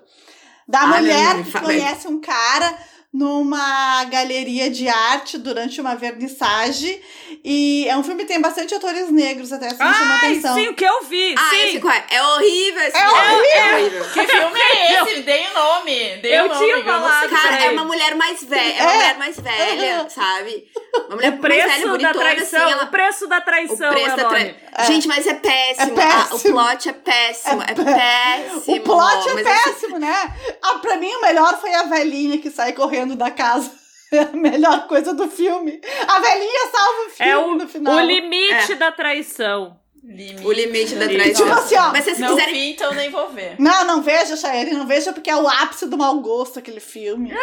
[0.68, 2.78] Da Ah, mulher não, que fa- conhece um cara
[3.14, 7.00] numa galeria de arte durante uma vernissage.
[7.44, 10.56] E é um filme que tem bastante atores negros, até assim, chama Ai, atenção.
[10.56, 11.36] sim, o que eu vi.
[11.38, 11.62] Ah, sim.
[11.68, 12.04] esse qual é?
[12.10, 13.18] É horrível esse É filme.
[13.18, 13.58] horrível!
[13.58, 14.04] É horrível.
[14.14, 15.22] Que filme é esse?
[15.22, 16.18] Dei o nome.
[16.18, 16.60] Dei Eu o nome.
[16.66, 17.30] tinha falado.
[17.30, 18.74] Cara, é uma mulher mais velha.
[18.78, 18.96] É uma É.
[18.96, 20.68] mulher mais velha, sabe?
[21.08, 22.64] Uma mulher O mais velha, preço da bonitona, traição.
[22.64, 22.72] assim.
[22.74, 22.84] Ela...
[22.84, 24.54] O preço da O traição preço é o da nome.
[24.54, 24.84] tra...
[24.86, 26.00] Gente, mas é péssimo.
[26.00, 26.54] É Ah, o péssimo.
[26.54, 27.62] plot é péssimo.
[27.64, 28.76] É, péssimo.
[28.76, 30.34] O plot é assim, péssimo, né?
[30.62, 33.72] Ah, pra mim o melhor foi a velhinha que sai correndo da casa.
[34.12, 35.80] É a melhor coisa do filme.
[36.08, 37.96] A velhinha salva o filme É o, no final.
[37.96, 38.76] o limite É.
[38.76, 39.78] da traição.
[40.04, 40.46] Limite.
[40.48, 41.52] o limite da Tipo traição.
[41.52, 43.56] assim, ó, mas se vocês Não quiserem vi, então nem vou ver.
[43.60, 47.34] Não, não veja, Chaeri, não veja porque é o ápice do mau gosto aquele filme.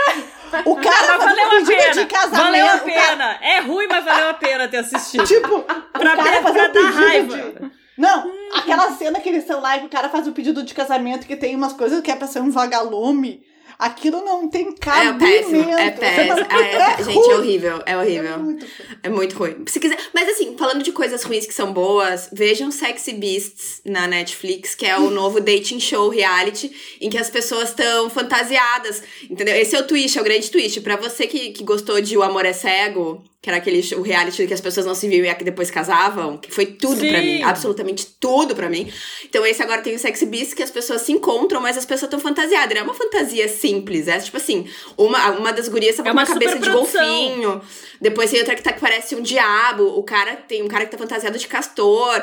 [0.65, 1.93] O cara Mas faz valeu um a pedido pena.
[1.93, 2.37] de casamento.
[2.43, 3.39] Valeu a o cara- pena.
[3.43, 5.27] É ruim, mas valeu a pena ter assistido.
[5.27, 5.61] tipo,
[5.93, 7.37] Pra o cara pra um dar pedido raiva.
[7.37, 7.71] de...
[7.99, 10.73] Não, aquela cena que eles estão lá e que o cara faz o pedido de
[10.73, 13.43] casamento que tem umas coisas que é pra ser um vagalume.
[13.79, 15.19] Aquilo não tem É cabimento.
[15.19, 16.47] péssimo, é péssimo.
[16.51, 18.39] É, é- gente, é horrível, é É horrível.
[18.39, 18.99] muito ruim.
[19.03, 19.65] É muito ruim.
[19.67, 24.07] Se quiser, mas assim, falando de coisas ruins que são boas, vejam Sexy Beasts na
[24.07, 29.55] Netflix, que é o novo dating show reality, em que as pessoas estão fantasiadas, entendeu?
[29.57, 30.81] Esse é o twist, é o grande twist.
[30.81, 34.47] Pra você que, que gostou de O Amor é Cego, que era aquele o reality
[34.47, 37.27] que as pessoas não se viam e que depois casavam, que foi tudo pra Sim.
[37.27, 38.91] mim, absolutamente tudo pra mim.
[39.23, 42.05] Então esse agora tem o Sexy Beasts, que as pessoas se encontram, mas as pessoas
[42.05, 42.75] estão fantasiadas.
[42.75, 46.23] É uma fantasia simples, é tipo assim, uma, uma das gurias tá com É uma,
[46.23, 47.61] uma cabeça de golfinho,
[48.01, 49.85] depois tem outra que, tá, que parece um diabo.
[49.99, 52.23] O cara tem um cara que tá fantasiado de castor.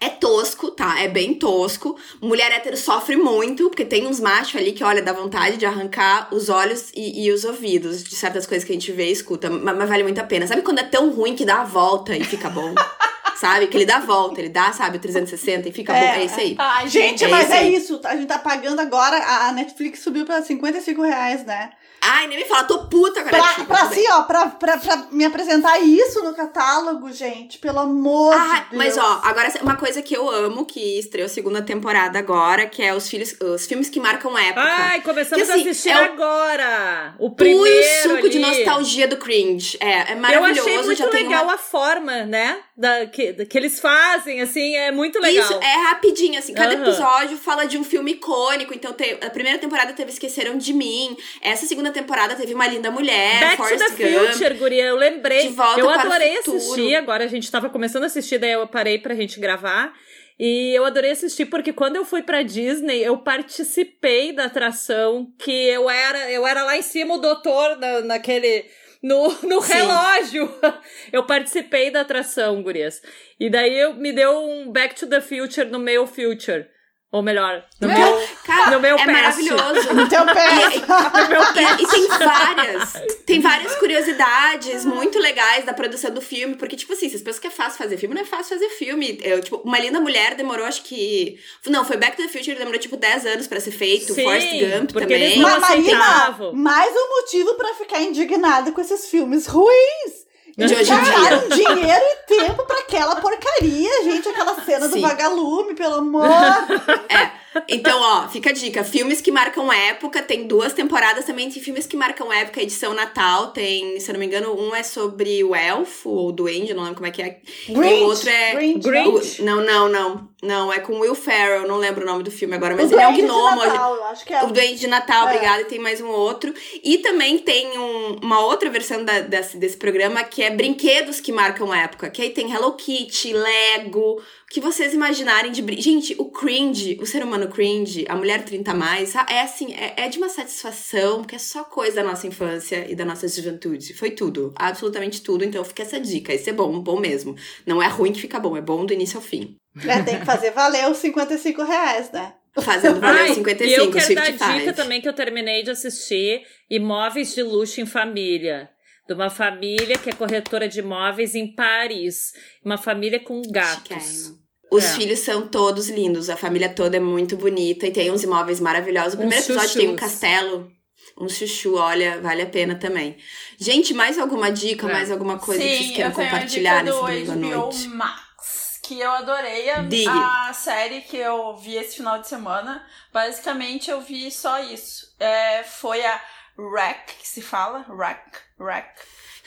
[0.00, 1.00] É tosco, tá?
[1.00, 1.96] É bem tosco.
[2.20, 6.28] Mulher hétero sofre muito, porque tem uns machos ali que, olha, dá vontade de arrancar
[6.32, 9.50] os olhos e, e os ouvidos de certas coisas que a gente vê e escuta.
[9.50, 10.46] Mas, mas vale muito a pena.
[10.46, 12.72] Sabe quando é tão ruim que dá a volta e fica bom?
[13.40, 13.66] sabe?
[13.66, 16.20] Que ele dá a volta, ele dá, sabe, o 360 e fica É, bom.
[16.20, 16.54] É isso aí.
[16.58, 17.74] Ai, Gente, É mas é aí.
[17.74, 18.00] isso.
[18.04, 19.16] A gente tá pagando agora.
[19.16, 21.70] A Netflix subiu pra 55 reais, né?
[22.00, 25.06] Ai, nem me fala, tô puta com a Pra, pra assim, ó, pra, pra, pra
[25.10, 27.58] me apresentar isso no catálogo, gente.
[27.58, 28.72] Pelo amor Ah, de Deus.
[28.72, 32.82] mas ó, agora uma coisa que eu amo, que estreou a segunda temporada agora, que
[32.82, 34.60] é os, filhos, os filmes que marcam época.
[34.62, 37.14] Ai, começamos Que, assim, a assistir é o agora.
[37.18, 38.56] O Puro primeiro suco de ali.
[38.64, 39.76] nostalgia do cringe.
[39.80, 40.60] É, é Eu maravilhoso.
[40.68, 41.54] achei muito legal uma...
[41.54, 42.58] a forma, né?
[42.80, 45.44] Da, que, que eles fazem, assim, é muito legal.
[45.44, 46.54] Isso, é rapidinho, assim.
[46.54, 46.82] Cada Aham.
[46.82, 48.72] episódio fala de um filme icônico.
[48.72, 51.16] Então, te- a primeira temporada teve Esqueceram de Mim.
[51.42, 54.32] Essa segunda temporada teve Uma Linda Mulher, Back Forrest to the Gump.
[54.32, 55.48] Future, guria, eu lembrei.
[55.48, 58.96] De Volta eu adorei assistir, agora a gente tava começando a assistir, daí eu parei
[59.00, 59.92] pra gente gravar.
[60.38, 65.50] E eu adorei assistir porque quando eu fui pra Disney, eu participei da atração que
[65.50, 68.64] eu era, eu era lá em cima o doutor na, naquele
[69.02, 70.52] no, no relógio.
[71.12, 73.02] Eu participei da atração, gurias.
[73.38, 76.68] E daí eu, me deu um Back to the Future no meu Future.
[77.10, 79.12] Ou melhor, no Meu, meu, cara, no meu é past.
[79.12, 79.88] maravilhoso.
[79.96, 80.54] No teu pé.
[80.76, 81.82] no meu E, past.
[81.82, 82.92] e tem várias,
[83.24, 87.46] tem várias curiosidades muito legais da produção do filme, porque, tipo assim, vocês pensam que
[87.46, 89.18] é fácil fazer filme, não é fácil fazer filme.
[89.22, 91.38] Eu, tipo, Uma Linda Mulher demorou, acho que.
[91.66, 94.12] Não, foi Back to the Future, demorou, tipo, 10 anos pra ser feito.
[94.12, 95.22] Sim, Forrest Gump porque também.
[95.22, 100.27] eles não Mas, Marina, mais um motivo pra ficar indignado com esses filmes ruins.
[100.66, 101.74] De hoje em dia.
[101.74, 104.28] Dinheiro e tempo pra aquela porcaria, gente.
[104.28, 105.02] Aquela cena do Sim.
[105.02, 106.26] vagalume, pelo amor.
[107.68, 108.84] Então, ó, fica a dica.
[108.84, 111.50] Filmes que marcam época, tem duas temporadas também.
[111.50, 113.48] Tem filmes que marcam época, edição Natal.
[113.48, 116.96] Tem, se eu não me engano, um é sobre o elfo ou duende, não lembro
[116.96, 117.40] como é que é.
[117.68, 118.54] E Grinch, o outro é.
[118.54, 119.42] Grinch, Grinch.
[119.42, 120.28] não, não, não.
[120.40, 123.02] Não, é com Will Ferrell, não lembro o nome do filme agora, mas o ele
[123.02, 123.56] é um Duende de gnomo.
[123.66, 125.30] Natal, eu acho que é O Duende de Natal, É.
[125.32, 125.62] obrigada.
[125.62, 126.54] E tem mais um outro.
[126.84, 131.32] E também tem um- uma outra versão da- desse, desse programa que é brinquedos que
[131.32, 132.08] marcam época.
[132.08, 135.80] Que aí tem Hello Kitty, Lego, que vocês imaginarem de brin...
[135.80, 139.94] Gente, o cringe, o ser humano cringe, a mulher 30 a mais, é assim, é,
[139.96, 143.92] é de uma satisfação, porque é só coisa da nossa infância e da nossa juventude.
[143.92, 145.44] Foi tudo, absolutamente tudo.
[145.44, 146.32] Então fica essa dica.
[146.32, 147.36] Esse é bom, bom mesmo.
[147.66, 149.56] Não é ruim que fica bom, é bom do início ao fim.
[149.86, 152.34] É, tem que fazer valer os 55 reais, né?
[152.60, 154.58] Fazendo valer Ai, 55, e eu quero dar 55.
[154.58, 158.68] dica também que eu terminei de assistir Imóveis de Luxo em Família.
[159.08, 162.32] De uma família que é corretora de imóveis em Paris.
[162.62, 164.32] Uma família com gatos.
[164.70, 164.88] Os É.
[164.96, 169.14] filhos são todos lindos, a família toda é muito bonita e tem uns imóveis maravilhosos.
[169.14, 170.70] O primeiro Uns episódio tem um castelo,
[171.18, 173.16] um chuchu, olha, vale a pena também.
[173.58, 174.92] Gente, mais alguma dica, É.
[174.92, 177.88] mais alguma coisa que vocês Sim, queiram compartilhar nesse do domingo à noite?
[177.88, 180.10] Max, que eu adorei a, Diga.
[180.12, 182.84] a série que eu vi esse final de semana.
[183.10, 185.06] Basicamente, eu vi só isso.
[185.18, 186.20] É, foi a
[186.58, 188.98] Rec, que se fala, Rec, Rec,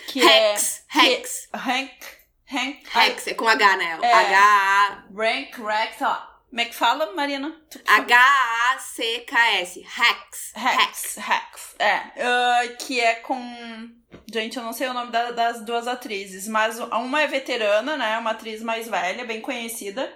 [0.08, 1.00] que Rex, é...
[1.00, 2.06] Rex, Que, Hank,
[2.52, 4.00] Hank, Rex, é com H, né?
[4.02, 4.13] É.
[4.13, 6.32] H-A- Rank, Rec, ó.
[6.50, 11.95] Como é que fala, que H-A-C-K-S, Rex, Rex, Rex, é.
[12.21, 13.89] ah, que é com.
[14.32, 18.17] Gente, eu não sei o nome da- das duas atrizes, mas uma é veterana, né?
[18.17, 20.13] Uma atriz mais velha, bem conhecida.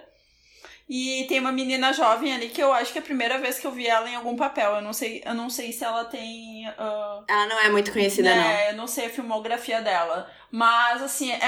[0.88, 3.66] E tem uma menina jovem ali que eu acho que é a primeira vez que
[3.66, 4.76] eu vi ela em algum papel.
[4.76, 6.64] Eu não sei, eu não sei se ela tem.
[6.78, 8.36] ah, Ela não é muito conhecida, não.
[8.36, 10.30] né, Eu não sei a filmografia dela.
[10.48, 11.40] Mas, assim, é,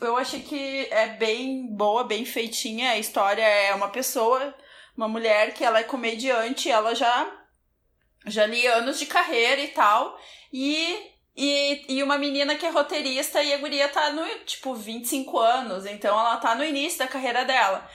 [0.00, 2.92] eu achei que é bem boa, bem feitinha.
[2.92, 4.54] A história é uma pessoa,
[4.96, 7.30] uma mulher que ela é comediante, ela já,
[8.26, 10.18] já li anos de carreira e tal.
[10.50, 10.96] E,
[11.36, 15.84] e, e uma menina que é roteirista e a guria tá no, tipo, 25 anos.
[15.84, 17.86] Então ela tá no início da carreira dela.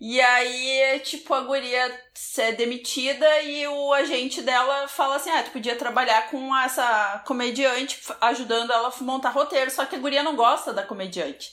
[0.00, 2.00] E aí, tipo, a guria
[2.38, 8.00] é demitida e o agente dela fala assim: ah, tu podia trabalhar com essa comediante,
[8.20, 9.70] ajudando ela a montar roteiro.
[9.70, 11.50] Só que a guria não gosta da comediante.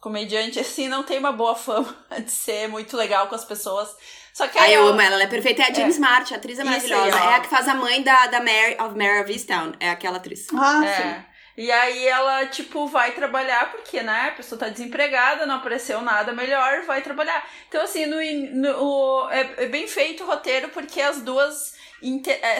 [0.00, 3.88] Comediante, assim, não tem uma boa fama de ser muito legal com as pessoas.
[4.32, 5.62] Só que Ai, aí eu ela- amo ela, ela é perfeita.
[5.62, 5.88] É a Jean É.
[5.88, 7.16] Smart, a atriz é aí, maravilhosa.
[7.16, 7.30] ó.
[7.30, 9.72] é a que faz a mãe da, da Mary, of Mary of Easttown.
[9.80, 10.46] É aquela atriz.
[10.54, 11.35] Ah, sim.
[11.56, 16.32] E aí ela, tipo, vai trabalhar, porque, né, a pessoa tá desempregada, não apareceu nada
[16.32, 17.48] melhor, vai trabalhar.
[17.68, 18.16] Então, assim, no,
[18.60, 21.74] no, é, é bem feito o roteiro, porque as duas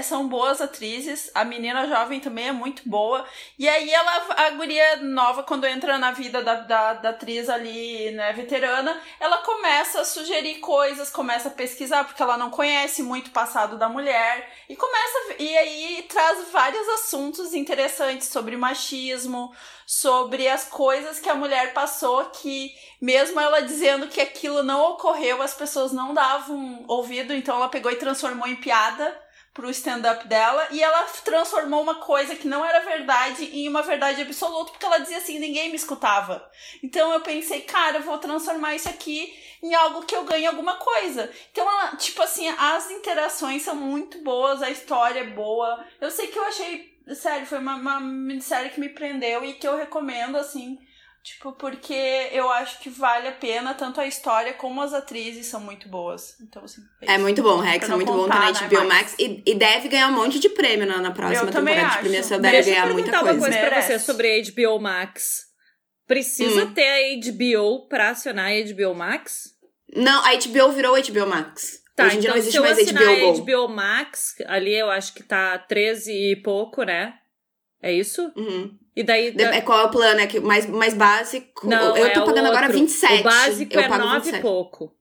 [0.02, 3.24] são boas atrizes, a menina jovem também é muito boa.
[3.58, 8.10] E aí ela, a guria nova, quando entra na vida da, da, da atriz ali,
[8.12, 13.28] né, veterana, ela começa a sugerir coisas, começa a pesquisar, porque ela não conhece muito
[13.28, 14.50] o passado da mulher.
[14.68, 15.34] E começa.
[15.38, 19.54] E aí traz vários assuntos interessantes sobre machismo,
[19.86, 25.42] sobre as coisas que a mulher passou, que mesmo ela dizendo que aquilo não ocorreu,
[25.42, 30.68] as pessoas não davam ouvido, então ela pegou e transformou em piada pro stand-up dela
[30.70, 34.98] e ela transformou uma coisa que não era verdade em uma verdade absoluta, porque ela
[34.98, 36.46] dizia assim, ninguém me escutava.
[36.82, 40.74] Então eu pensei, cara, eu vou transformar isso aqui em algo que eu ganhe alguma
[40.74, 41.32] coisa.
[41.50, 45.84] Então, ela, tipo assim, as interações são muito boas, a história é boa.
[46.00, 49.66] Eu sei que eu achei, sério, foi uma, uma minissérie que me prendeu e que
[49.66, 50.78] eu recomendo, assim,
[51.26, 55.58] tipo, porque eu acho que vale a pena, tanto a história como as atrizes são
[55.60, 56.36] muito boas.
[56.40, 56.80] Então, assim.
[57.02, 57.20] É isso.
[57.20, 58.84] muito bom, Rex, é muito bom, na né, HBO.
[58.86, 59.14] Max.
[59.18, 61.94] E, e deve ganhar um monte de prêmio na, na próxima Eu também temporada de
[61.98, 61.98] acho.
[62.08, 63.46] premiação, deve Deixa eu ganhar muita perguntar uma coisa.
[63.56, 64.04] coisa pra você Merece.
[64.06, 65.46] sobre a HBO Max.
[66.06, 66.72] Precisa Hum.
[66.72, 69.50] ter a HBO pra acionar a HBO Max?
[69.94, 71.80] Não, a HBO virou HBO Max.
[71.96, 73.64] Tá, Hoje em dia então não se existe eu mais assinar HBO a.
[73.66, 77.14] HBO Max, ali eu acho que tá 13 e pouco, né?
[77.82, 78.32] É isso?
[78.36, 78.76] Uhum.
[78.96, 79.30] E daí...
[79.30, 80.20] De- é qual é o plano?
[80.20, 81.68] É que mais, mais básico.
[81.68, 82.80] Não, eu é tô o pagando agora outro.
[82.80, 83.20] 27.
[83.20, 84.42] O básico eu é pago 9 e 27.
[84.42, 84.92] pouco.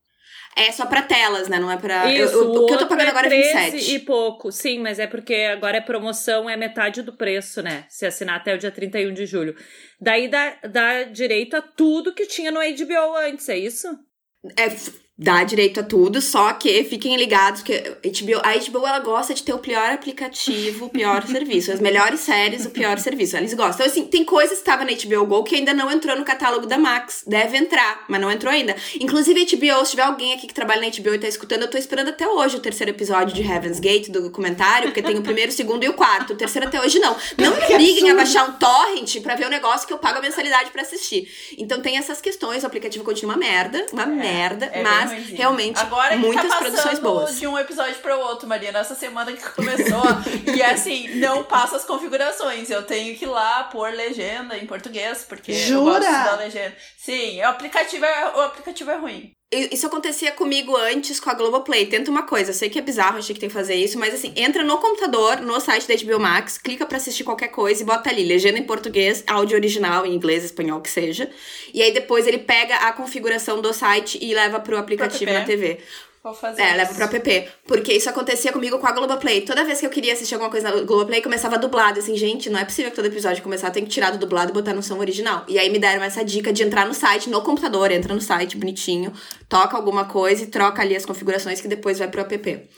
[0.57, 1.59] É só pra telas, né?
[1.59, 2.09] Não é pra.
[2.13, 3.95] Isso, eu- o que eu tô pagando é agora é 13 27.
[3.95, 4.51] e pouco.
[4.53, 7.85] Sim, mas é porque agora é promoção, é metade do preço, né?
[7.89, 9.53] Se assinar até o dia 31 de julho.
[9.99, 13.87] Daí dá, dá direito a tudo que tinha no HBO antes, é isso?
[14.57, 14.69] É,
[15.17, 19.43] dá direito a tudo, só que fiquem ligados que HBO, a HBO ela gosta de
[19.43, 21.71] ter o pior aplicativo, o pior serviço.
[21.71, 23.37] As melhores séries, o pior serviço.
[23.37, 23.85] Eles gostam.
[23.85, 26.65] Então, assim, tem coisas que estavam na HBO Go que ainda não entrou no catálogo
[26.65, 27.23] da Max.
[27.25, 28.75] Deve entrar, mas não entrou ainda.
[28.99, 31.77] Inclusive, HBO, se tiver alguém aqui que trabalha na HBO e tá escutando, eu tô
[31.77, 35.49] esperando até hoje o terceiro episódio de Heaven's Gate, do documentário, porque tem o primeiro,
[35.51, 36.33] o segundo e o quarto.
[36.33, 37.15] O terceiro até hoje não.
[37.37, 40.21] Não me obriguem a baixar um torrent pra ver o negócio que eu pago a
[40.21, 41.29] mensalidade pra assistir.
[41.57, 45.37] Então tem essas questões, o aplicativo continua uma merda, uma merda, É bem mas ruimzinho.
[45.37, 47.39] realmente Agora que muitas tá produções boas.
[47.39, 48.79] de um episódio para o outro, Marina.
[48.79, 50.03] Essa semana que começou.
[50.55, 52.69] e assim, não passa as configurações.
[52.69, 55.99] Eu tenho que ir lá pôr legenda em português, porque eu Jura?
[55.99, 56.75] gosto da legenda.
[56.97, 59.31] Sim, o aplicativo é, o aplicativo é ruim.
[59.51, 61.85] Isso acontecia comigo antes com a Globoplay.
[61.85, 64.13] Tenta uma coisa, eu sei que é bizarro, achei que tem que fazer isso, mas
[64.13, 67.85] assim, entra no computador, no site da HBO Max, clica pra assistir qualquer coisa e
[67.85, 71.29] bota ali, legenda em português, áudio original, em inglês, espanhol, que seja.
[71.73, 75.79] E aí depois ele pega a configuração do site e leva pro aplicativo na TV.
[76.25, 76.77] Vou fazer É, isso.
[76.77, 77.49] leva pro app.
[77.67, 79.41] Porque isso acontecia comigo com a Globoplay.
[79.41, 81.99] Toda vez que eu queria assistir alguma coisa na Globoplay, começava dublado.
[81.99, 84.53] Assim, gente, não é possível que todo episódio começar, tem que tirar do dublado e
[84.53, 85.45] botar no som original.
[85.47, 88.57] E aí me deram essa dica de entrar no site, no computador, entra no site
[88.57, 89.13] bonitinho,
[89.47, 92.69] toca alguma coisa e troca ali as configurações que depois vai pro app.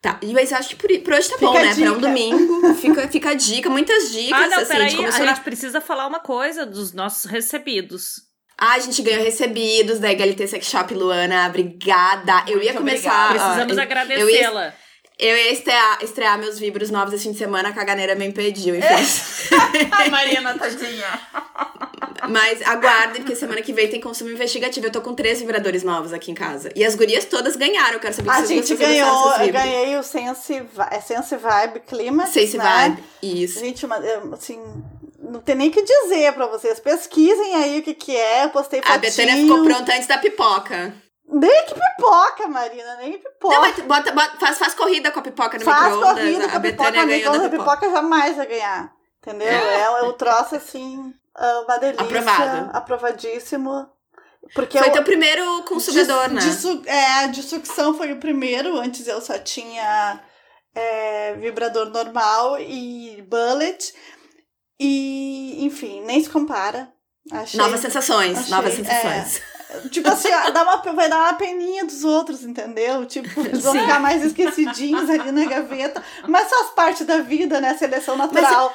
[0.00, 1.74] Tá, e mas eu acho que por, por hoje tá Fica bom, a né?
[1.74, 2.00] Pra um dica.
[2.06, 4.40] domingo, fica, fica a dica, muitas dicas.
[4.40, 8.25] Ah, não, assim, peraí, a funciona- gente precisa falar uma coisa dos nossos recebidos.
[8.58, 11.46] Ah, a gente ganhou recebidos da Egalité Sex Shop, Luana.
[11.48, 12.44] Obrigada.
[12.46, 13.26] Eu ia Muito começar.
[13.26, 13.54] obrigada.
[13.54, 14.74] Precisamos agradecê-la.
[15.18, 18.74] Eu ia estrear, estrear meus vibros novos esse fim de semana, a caganeira me impediu,
[18.76, 18.86] enfim.
[19.92, 21.06] Ai, Marina, tadinha.
[22.28, 24.86] Mas aguardem, porque semana que vem tem consumo investigativo.
[24.86, 26.70] Eu tô com três vibradores novos aqui em casa.
[26.74, 27.94] E as gurias todas ganharam.
[27.94, 31.00] Eu quero saber A se gente vocês gostaram ganhou, dessas eu ganhei o Sense, é
[31.00, 32.64] Sense Vibe Climax, Sense né?
[32.64, 33.04] Vibe.
[33.42, 33.60] Isso.
[33.60, 34.00] Gente, uma-
[34.34, 34.60] assim,
[35.36, 36.80] não tem nem o que dizer pra vocês.
[36.80, 39.00] Pesquisem aí o que que é, eu postei A fotinho.
[39.00, 40.94] Betânia ficou pronta antes da pipoca.
[41.28, 43.54] Nem que pipoca, Marina, nem pipoca.
[43.54, 46.14] Não, mas bota, bota- faz, faz corrida com a pipoca no Faz micro-ondas.
[46.14, 47.50] corrida com A a pipoca, a da micro pipoca.
[47.50, 48.92] pipoca jamais vai ganhar.
[49.20, 49.48] Entendeu?
[49.48, 52.04] É, o troço, assim, ah, uma delícia.
[52.04, 52.70] Aprovado.
[52.72, 53.88] Aprovadíssimo.
[54.54, 56.40] Porque Foi eu, teu primeiro consumidor, de, né?
[56.40, 58.76] De, su- é, de sucção foi o primeiro.
[58.78, 60.20] Antes eu só tinha
[60.72, 63.92] é, vibrador normal e bullet.
[64.80, 66.92] E, enfim, nem se compara.
[67.30, 68.76] Achei, Novas sensações, achei, novas é.
[68.76, 69.42] sensações.
[69.90, 73.04] Tipo assim, dá uma, vai dar uma peninha dos outros, entendeu?
[73.04, 73.80] Tipo, eles vão Sim.
[73.80, 76.02] ficar mais esquecidinhos ali na gaveta.
[76.28, 77.74] Mas faz parte da vida, né?
[77.76, 78.72] Seleção natural.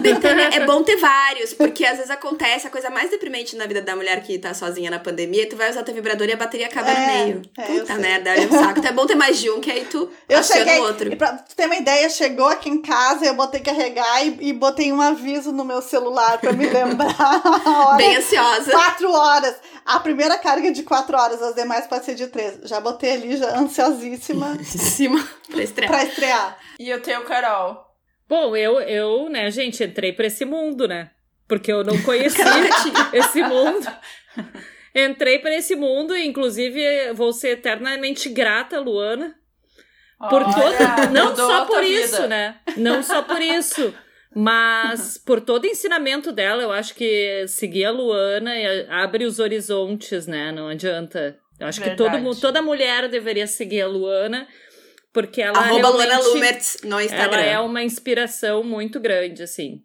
[0.00, 3.82] Betânia, é bom ter vários, porque às vezes acontece a coisa mais deprimente na vida
[3.82, 6.66] da mulher que tá sozinha na pandemia, tu vai usar teu vibrador e a bateria
[6.66, 7.42] acaba É, no meio.
[7.58, 8.78] é, Puta merda, olha um saco.
[8.78, 11.12] Então é bom ter mais de um, que aí tu Eu cheguei, o outro.
[11.12, 14.52] e pra tu ter uma ideia, chegou aqui em casa, eu botei carregar e, e
[14.52, 17.14] botei um aviso no meu celular pra me lembrar
[17.64, 17.96] hora.
[17.96, 18.70] Bem ansiosa.
[18.70, 19.54] Quatro horas.
[19.84, 22.58] A primeira carga é de quatro horas, as demais pode ser de três.
[22.64, 25.90] Já botei ali, já ansiosíssima Em cima pra estrear.
[25.90, 26.58] pra estrear.
[26.78, 27.84] E eu tenho Carol.
[28.28, 31.10] Bom, eu, eu, né, gente, entrei pra esse mundo, né?
[31.46, 32.44] Porque eu não conhecia
[33.12, 33.86] esse mundo.
[34.94, 39.34] Entrei pra esse mundo e, inclusive, vou ser eternamente grata, Luana.
[40.30, 41.12] Por Olha, todo.
[41.12, 42.00] Não só por vida.
[42.00, 42.56] isso, né?
[42.76, 43.92] Não só por isso.
[44.34, 49.38] Mas por todo o ensinamento dela, eu acho que seguir a Luana e abre os
[49.38, 50.50] horizontes, né?
[50.50, 51.38] Não adianta.
[51.58, 52.40] Eu acho que todo, Verdade.
[52.40, 54.48] toda mulher deveria seguir a Luana,
[55.12, 57.40] porque ela Arroba Luana Lumertz no Instagram.
[57.40, 59.80] ela é uma inspiração muito grande, assim.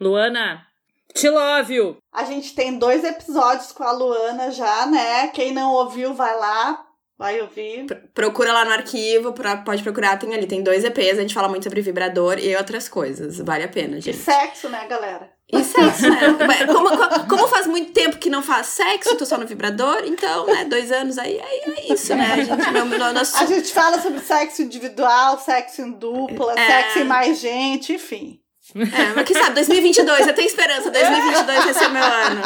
[0.00, 0.66] Luana,
[1.14, 1.98] te love you!
[2.10, 5.28] A gente tem dois episódios com a Luana já, né?
[5.28, 6.86] Quem não ouviu, vai lá,
[7.20, 7.84] vai ouvir.
[8.14, 11.48] Procura lá no arquivo, pra- pode procurar, tem ali, tem dois EPs, a gente fala
[11.48, 13.38] muito sobre vibrador e outras coisas.
[13.38, 14.16] Vale a pena, E gente.
[14.16, 15.30] sexo, né, galera?
[15.52, 16.16] E sexo, né?
[16.66, 20.46] Como, como- como faz muito tempo que não faz sexo, tô só no vibrador, então,
[20.46, 22.32] né, dois anos aí, aí é isso, né?
[22.32, 26.66] A gente, meu, meu, nosso, A gente fala sobre sexo individual, sexo em dupla, É.
[26.66, 28.39] sexo em mais gente, enfim.
[28.74, 32.42] É, mas quem sabe, 2022, eu tenho esperança, 2022 vai ser o meu ano.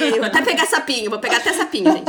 [0.00, 0.10] Yay!
[0.12, 2.06] Vou até pegar sapinho, vou pegar até sapinho, gente.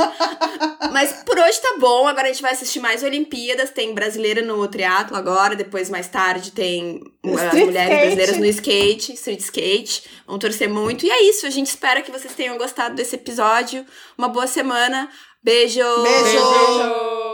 [0.92, 4.66] Mas por hoje tá bom, agora a gente vai assistir mais Olimpíadas, tem brasileira no
[4.68, 7.88] triatlo agora, depois mais tarde tem uh, mulheres skate.
[7.88, 10.02] brasileiras no skate, street skate.
[10.26, 11.04] Vamos torcer muito.
[11.04, 13.84] E é isso, a gente espera que vocês tenham gostado desse episódio.
[14.16, 15.08] Uma boa semana.
[15.42, 15.80] Beijo!
[16.02, 16.22] Beijo.
[16.22, 17.27] Beijo.